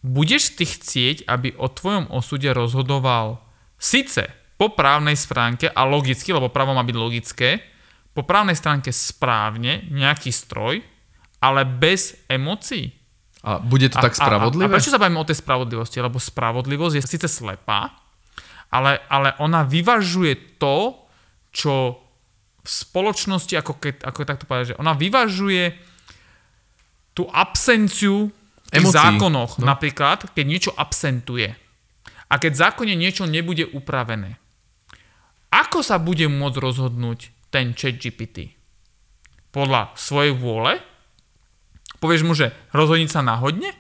budeš 0.05 0.55
ty 0.55 0.69
chcieť, 0.69 1.27
aby 1.27 1.57
o 1.59 1.67
tvojom 1.67 2.13
osude 2.13 2.47
rozhodoval 2.53 3.43
síce 3.81 4.29
po 4.57 4.73
právnej 4.73 5.19
stránke 5.19 5.69
a 5.69 5.85
logicky, 5.85 6.33
lebo 6.33 6.49
právo 6.49 6.73
má 6.73 6.85
byť 6.87 6.97
logické, 6.97 7.61
po 8.17 8.25
právnej 8.25 8.57
stránke 8.57 8.89
správne 8.95 9.85
nejaký 9.93 10.33
stroj, 10.33 10.81
ale 11.45 11.69
bez 11.69 12.17
emócií. 12.33 12.89
A 13.45 13.61
bude 13.61 13.93
to 13.93 14.01
a, 14.01 14.09
tak 14.09 14.17
spravodlivé? 14.17 14.65
A, 14.65 14.67
a, 14.67 14.73
a 14.73 14.77
prečo 14.81 14.89
sa 14.89 14.97
bavíme 14.97 15.21
o 15.21 15.29
tej 15.29 15.45
spravodlivosti? 15.45 16.01
Lebo 16.01 16.17
spravodlivosť 16.17 16.95
je 16.97 17.03
síce 17.05 17.29
slepá, 17.29 17.93
ale, 18.73 19.05
ale 19.13 19.37
ona 19.39 19.69
vyvažuje 19.69 20.57
to, 20.57 20.97
čo 21.53 22.01
v 22.67 22.69
spoločnosti, 22.69 23.55
ako, 23.55 23.79
keď, 23.79 23.95
ako 24.09 24.19
takto 24.27 24.49
povedať, 24.49 24.75
že 24.75 24.81
ona 24.81 24.97
vyvažuje 24.97 25.77
tú 27.15 27.29
absenciu 27.31 28.33
v 28.67 28.83
tých 28.83 28.93
zákonoch, 28.93 29.63
no. 29.63 29.65
napríklad, 29.67 30.35
keď 30.35 30.45
niečo 30.45 30.73
absentuje 30.75 31.55
a 32.27 32.35
keď 32.37 32.51
v 32.53 32.63
zákone 32.67 32.95
niečo 32.99 33.25
nebude 33.25 33.63
upravené, 33.71 34.43
ako 35.55 35.81
sa 35.81 35.97
bude 36.03 36.27
môcť 36.27 36.59
rozhodnúť 36.59 37.51
ten 37.55 37.73
chat 37.73 37.97
GPT? 37.97 38.53
Podľa 39.55 39.95
svojej 39.97 40.35
vôle? 40.35 40.83
Povieš 41.97 42.23
mu, 42.27 42.37
že 42.37 42.53
rozhodniť 42.77 43.09
sa 43.09 43.25
náhodne? 43.25 43.73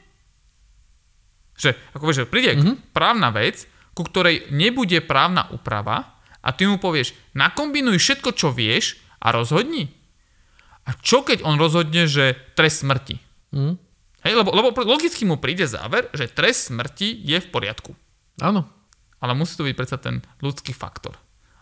Že, 1.61 1.77
ako 1.93 2.05
vieš, 2.09 2.19
že 2.25 2.31
príde 2.31 2.51
mm-hmm. 2.57 2.97
právna 2.97 3.29
vec, 3.35 3.69
ku 3.93 4.05
ktorej 4.05 4.49
nebude 4.53 5.01
právna 5.05 5.49
úprava 5.53 6.17
a 6.41 6.49
ty 6.53 6.69
mu 6.69 6.81
povieš, 6.81 7.17
nakombinuj 7.37 7.99
všetko, 7.99 8.31
čo 8.37 8.53
vieš 8.53 9.01
a 9.21 9.33
rozhodni. 9.33 9.93
A 10.87 10.95
čo 11.03 11.27
keď 11.27 11.43
on 11.43 11.59
rozhodne, 11.59 12.07
že 12.07 12.39
trest 12.55 12.87
smrti? 12.87 13.19
Mm. 13.51 13.75
Hej, 14.27 14.35
lebo, 14.43 14.51
lebo 14.51 14.75
logicky 14.83 15.23
mu 15.23 15.39
príde 15.39 15.63
záver, 15.71 16.11
že 16.11 16.27
trest 16.27 16.75
smrti 16.75 17.23
je 17.23 17.39
v 17.39 17.49
poriadku. 17.49 17.95
Áno. 18.43 18.67
Ale 19.23 19.33
musí 19.39 19.55
to 19.55 19.65
byť 19.65 19.77
predsa 19.79 19.97
ten 20.03 20.19
ľudský 20.43 20.75
faktor. 20.75 21.15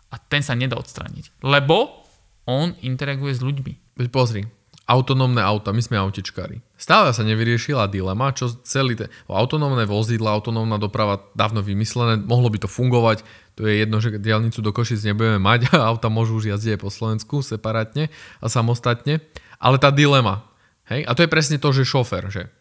A 0.08 0.16
ten 0.16 0.40
sa 0.40 0.56
nedá 0.56 0.80
odstrániť. 0.80 1.44
Lebo 1.44 2.04
on 2.48 2.72
interaguje 2.80 3.36
s 3.36 3.44
ľuďmi. 3.44 4.00
Veď 4.00 4.08
pozri, 4.10 4.42
autonómne 4.84 5.40
auta, 5.40 5.72
my 5.72 5.80
sme 5.80 5.96
autičkári. 5.96 6.60
Stále 6.76 7.16
sa 7.16 7.24
nevyriešila 7.24 7.88
dilema, 7.88 8.32
čo 8.36 8.52
celý 8.64 8.96
ten... 8.96 9.08
Autonómne 9.28 9.88
vozidla, 9.88 10.36
autonómna 10.36 10.76
doprava 10.76 11.24
dávno 11.32 11.64
vymyslené, 11.64 12.20
mohlo 12.20 12.52
by 12.52 12.64
to 12.64 12.68
fungovať. 12.68 13.24
To 13.56 13.64
je 13.64 13.80
jedno, 13.80 14.02
že 14.02 14.20
diálnicu 14.20 14.60
do 14.60 14.74
Košic 14.74 15.00
nebudeme 15.04 15.40
mať 15.40 15.68
a 15.76 15.88
auta 15.88 16.12
môžu 16.12 16.36
už 16.40 16.52
jazdiť 16.52 16.80
po 16.80 16.92
Slovensku 16.92 17.40
separátne 17.40 18.12
a 18.44 18.46
samostatne. 18.48 19.24
Ale 19.56 19.80
tá 19.80 19.88
dilema, 19.88 20.44
Hej? 20.90 21.06
A 21.08 21.10
to 21.16 21.24
je 21.24 21.32
presne 21.32 21.56
to, 21.56 21.72
že 21.72 21.88
šofer, 21.88 22.28
že 22.28 22.52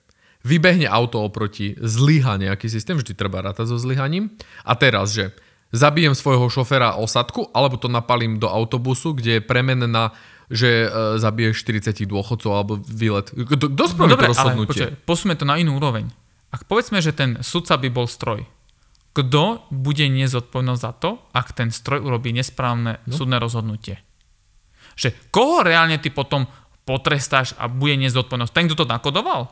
vybehne 0.43 0.87
auto 0.87 1.23
oproti, 1.23 1.75
zlyha 1.79 2.35
nejaký 2.39 2.67
systém, 2.67 2.99
vždy 2.99 3.15
treba 3.15 3.43
rátať 3.43 3.71
so 3.71 3.77
zlyhaním. 3.79 4.35
A 4.67 4.75
teraz, 4.75 5.15
že 5.15 5.31
zabijem 5.71 6.13
svojho 6.13 6.47
šoféra 6.51 6.99
osadku, 6.99 7.49
alebo 7.55 7.79
to 7.79 7.87
napalím 7.87 8.37
do 8.37 8.51
autobusu, 8.51 9.15
kde 9.15 9.39
je 9.39 9.41
premenená 9.41 10.13
že 10.53 10.85
e, 10.85 11.17
zabiješ 11.17 11.65
40 11.65 12.05
dôchodcov 12.05 12.51
alebo 12.53 12.73
výlet. 12.77 13.31
Kto 13.33 13.83
spraví 13.89 14.11
no, 14.13 14.19
to 14.19 14.29
rozhodnutie? 14.29 14.83
Ale 14.85 14.99
počkej, 15.01 15.39
to 15.39 15.45
na 15.47 15.55
inú 15.57 15.81
úroveň. 15.81 16.11
Ak 16.53 16.69
povedzme, 16.69 17.01
že 17.01 17.15
ten 17.15 17.41
sudca 17.41 17.79
by 17.81 17.89
bol 17.89 18.05
stroj, 18.05 18.45
kto 19.13 19.65
bude 19.73 20.05
nezodpovednosť 20.09 20.81
za 20.81 20.91
to, 20.97 21.21
ak 21.33 21.57
ten 21.57 21.73
stroj 21.73 22.05
urobí 22.05 22.33
nesprávne 22.33 23.01
no. 23.05 23.13
súdne 23.13 23.41
rozhodnutie? 23.41 24.01
Že 24.93 25.33
koho 25.33 25.65
reálne 25.65 25.97
ty 25.97 26.13
potom 26.13 26.45
potrestáš 26.83 27.55
a 27.55 27.71
bude 27.71 27.95
nezodpovednosť. 27.99 28.53
Ten, 28.53 28.65
kto 28.67 28.83
to 28.83 28.85
nakodoval? 28.87 29.51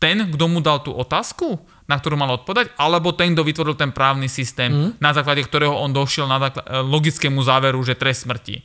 Ten, 0.00 0.32
kto 0.32 0.44
mu 0.48 0.64
dal 0.64 0.80
tú 0.80 0.96
otázku, 0.96 1.60
na 1.84 2.00
ktorú 2.00 2.16
mal 2.16 2.40
odpovedať? 2.40 2.72
Alebo 2.80 3.12
ten, 3.12 3.36
kto 3.36 3.44
vytvoril 3.44 3.76
ten 3.76 3.92
právny 3.92 4.32
systém, 4.32 4.72
mm. 4.72 4.90
na 4.96 5.12
základe 5.12 5.44
ktorého 5.44 5.76
on 5.76 5.92
došiel 5.92 6.24
na 6.24 6.40
základ, 6.40 6.64
e, 6.64 6.80
logickému 6.80 7.44
záveru, 7.44 7.76
že 7.84 7.98
trest 8.00 8.24
smrti? 8.24 8.64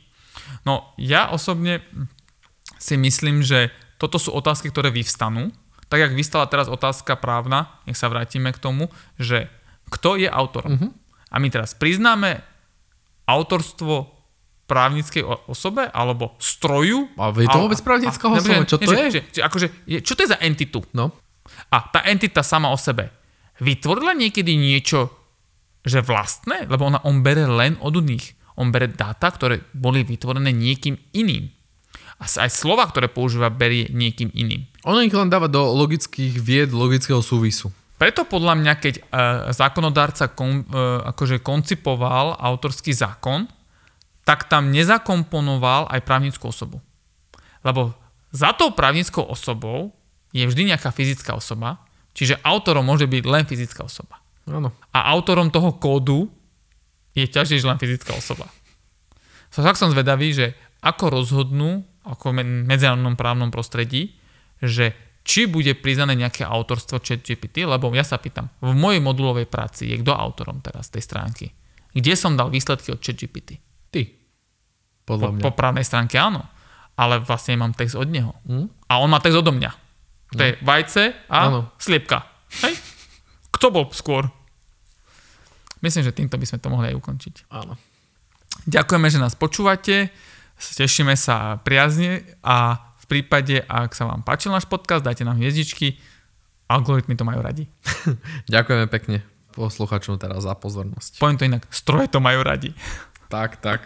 No, 0.64 0.96
ja 0.96 1.28
osobne 1.28 1.84
si 2.80 2.96
myslím, 2.96 3.44
že 3.44 3.68
toto 4.00 4.16
sú 4.16 4.32
otázky, 4.32 4.72
ktoré 4.72 4.88
vyvstanú. 4.88 5.52
Tak, 5.92 6.08
jak 6.08 6.16
vystala 6.16 6.48
teraz 6.48 6.72
otázka 6.72 7.20
právna, 7.20 7.78
nech 7.84 8.00
sa 8.00 8.08
vrátime 8.08 8.50
k 8.50 8.58
tomu, 8.58 8.88
že 9.20 9.52
kto 9.92 10.16
je 10.16 10.26
autorom. 10.26 10.72
Mm-hmm. 10.72 10.90
A 11.30 11.36
my 11.36 11.48
teraz 11.52 11.76
priznáme 11.76 12.42
autorstvo 13.28 14.15
právnickej 14.66 15.22
osobe 15.46 15.86
alebo 15.90 16.34
stroju. 16.42 17.06
A 17.14 17.30
je 17.30 17.46
to 17.46 17.62
vôbec 17.62 17.80
právnická 17.80 18.26
osoba? 18.26 18.66
Čo 18.66 18.78
to 18.82 18.92
je? 18.92 19.06
Že, 19.18 19.20
že, 19.30 19.40
akože, 19.46 19.66
je? 19.86 19.98
Čo 20.02 20.12
to 20.18 20.22
je 20.26 20.32
za 20.34 20.38
entitu? 20.42 20.82
No. 20.90 21.14
A 21.70 21.86
tá 21.86 22.02
entita 22.06 22.42
sama 22.42 22.74
o 22.74 22.78
sebe 22.78 23.14
vytvorila 23.62 24.12
niekedy 24.12 24.58
niečo, 24.58 25.08
že 25.86 26.02
vlastné? 26.02 26.66
Lebo 26.66 26.90
ona, 26.90 26.98
on 27.06 27.22
bere 27.22 27.46
len 27.46 27.78
od 27.78 27.94
iných. 27.94 28.58
On 28.58 28.74
bere 28.74 28.90
dáta, 28.90 29.30
ktoré 29.30 29.62
boli 29.70 30.02
vytvorené 30.02 30.50
niekým 30.50 30.98
iným. 31.14 31.46
A 32.16 32.24
aj 32.24 32.48
slova, 32.48 32.88
ktoré 32.88 33.12
používa, 33.12 33.52
berie 33.52 33.92
niekým 33.92 34.32
iným. 34.32 34.64
Ono 34.88 35.04
ich 35.04 35.12
len 35.12 35.28
dáva 35.28 35.52
do 35.52 35.60
logických 35.76 36.40
vied, 36.40 36.72
logického 36.72 37.20
súvisu. 37.20 37.68
Preto 37.96 38.24
podľa 38.28 38.56
mňa, 38.60 38.72
keď 38.76 38.94
uh, 39.00 39.04
zákonodárca 39.52 40.32
kon, 40.32 40.64
uh, 40.68 41.04
akože 41.12 41.40
koncipoval 41.44 42.36
autorský 42.40 42.92
zákon, 42.92 43.48
tak 44.26 44.50
tam 44.50 44.74
nezakomponoval 44.74 45.86
aj 45.86 46.02
právnickú 46.02 46.50
osobu. 46.50 46.82
Lebo 47.62 47.94
za 48.34 48.50
tou 48.58 48.74
právnickou 48.74 49.22
osobou 49.22 49.94
je 50.34 50.42
vždy 50.42 50.74
nejaká 50.74 50.90
fyzická 50.90 51.38
osoba, 51.38 51.78
čiže 52.10 52.42
autorom 52.42 52.82
môže 52.82 53.06
byť 53.06 53.22
len 53.22 53.46
fyzická 53.46 53.86
osoba. 53.86 54.18
Áno. 54.50 54.74
A 54.90 54.98
autorom 55.14 55.54
toho 55.54 55.78
kódu 55.78 56.26
je 57.14 57.24
ťažšie 57.24 57.64
len 57.64 57.78
fyzická 57.78 58.18
osoba. 58.18 58.50
So, 59.54 59.62
tak 59.62 59.78
som 59.78 59.94
zvedavý, 59.94 60.34
že 60.34 60.58
ako 60.82 61.22
rozhodnú 61.22 61.86
ako 62.06 62.30
medzinárodnom 62.38 63.18
právnom 63.18 63.50
prostredí, 63.50 64.14
že 64.62 64.94
či 65.26 65.50
bude 65.50 65.74
priznané 65.74 66.14
nejaké 66.14 66.46
autorstvo 66.46 67.02
ChatGPT, 67.02 67.66
lebo 67.66 67.90
ja 67.90 68.06
sa 68.06 68.14
pýtam, 68.14 68.46
v 68.62 68.78
mojej 68.78 69.02
modulovej 69.02 69.50
práci 69.50 69.90
je 69.90 69.98
kto 69.98 70.14
autorom 70.14 70.62
teraz 70.62 70.86
tej 70.86 71.02
stránky? 71.02 71.50
Kde 71.90 72.14
som 72.14 72.38
dal 72.38 72.54
výsledky 72.54 72.94
od 72.94 73.02
ChatGPT? 73.02 73.58
Ty. 73.88 74.02
Podľa 75.04 75.22
Po, 75.22 75.32
mňa. 75.32 75.42
po 75.42 75.50
právnej 75.52 75.82
stránke 75.82 76.16
áno, 76.16 76.42
ale 76.94 77.18
vlastne 77.18 77.54
mám 77.54 77.70
text 77.70 77.94
od 77.94 78.06
neho. 78.06 78.34
Hm? 78.44 78.66
A 78.86 78.98
on 78.98 79.08
má 79.08 79.18
text 79.18 79.36
odo 79.36 79.50
mňa. 79.50 79.70
To 80.28 80.42
je 80.42 80.58
vajce 80.58 81.14
a 81.26 81.38
Áno. 81.46 81.70
sliepka. 81.76 82.26
Hej? 82.60 82.74
Kto 83.50 83.70
bol 83.70 83.86
skôr? 83.90 84.26
Myslím, 85.78 86.02
že 86.02 86.12
týmto 86.12 86.34
by 86.34 86.44
sme 86.44 86.58
to 86.58 86.68
mohli 86.68 86.90
aj 86.90 86.98
ukončiť. 86.98 87.34
Áno. 87.48 87.78
Ďakujeme, 88.64 89.06
že 89.06 89.22
nás 89.22 89.32
počúvate, 89.32 90.10
tešíme 90.56 91.14
sa 91.14 91.56
priazne 91.56 92.26
a 92.40 92.74
v 92.98 93.04
prípade, 93.06 93.62
ak 93.62 93.94
sa 93.94 94.04
vám 94.04 94.26
páčil 94.26 94.50
náš 94.50 94.66
podcast, 94.66 95.00
dajte 95.00 95.22
nám 95.22 95.38
hviezdičky, 95.38 95.94
algoritmy 96.66 97.14
to 97.14 97.22
majú 97.22 97.38
radi. 97.38 97.70
Ďakujeme 98.50 98.86
pekne 98.88 99.22
posluchačom 99.54 100.18
teraz 100.18 100.42
za 100.42 100.52
pozornosť. 100.52 101.16
Poviem 101.16 101.38
to 101.38 101.46
inak, 101.46 101.64
stroje 101.70 102.10
to 102.10 102.18
majú 102.18 102.42
radi. 102.42 102.74
Tak, 103.28 103.58
tak. 103.58 103.80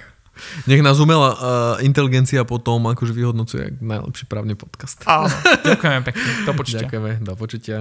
Nech 0.64 0.80
nás 0.80 0.96
umelá 0.96 1.36
uh, 1.36 1.40
inteligencia 1.84 2.40
potom 2.48 2.80
akože 2.88 3.12
vyhodnocuje 3.12 3.76
najlepší 3.82 4.24
právny 4.24 4.56
podcast. 4.56 5.04
Áno, 5.04 5.28
ďakujeme 5.68 6.00
pekne, 6.00 6.30
do 6.48 6.52
počutia. 6.56 6.86
Ďakujeme, 6.88 7.10
do 7.20 7.34
počutia. 7.36 7.78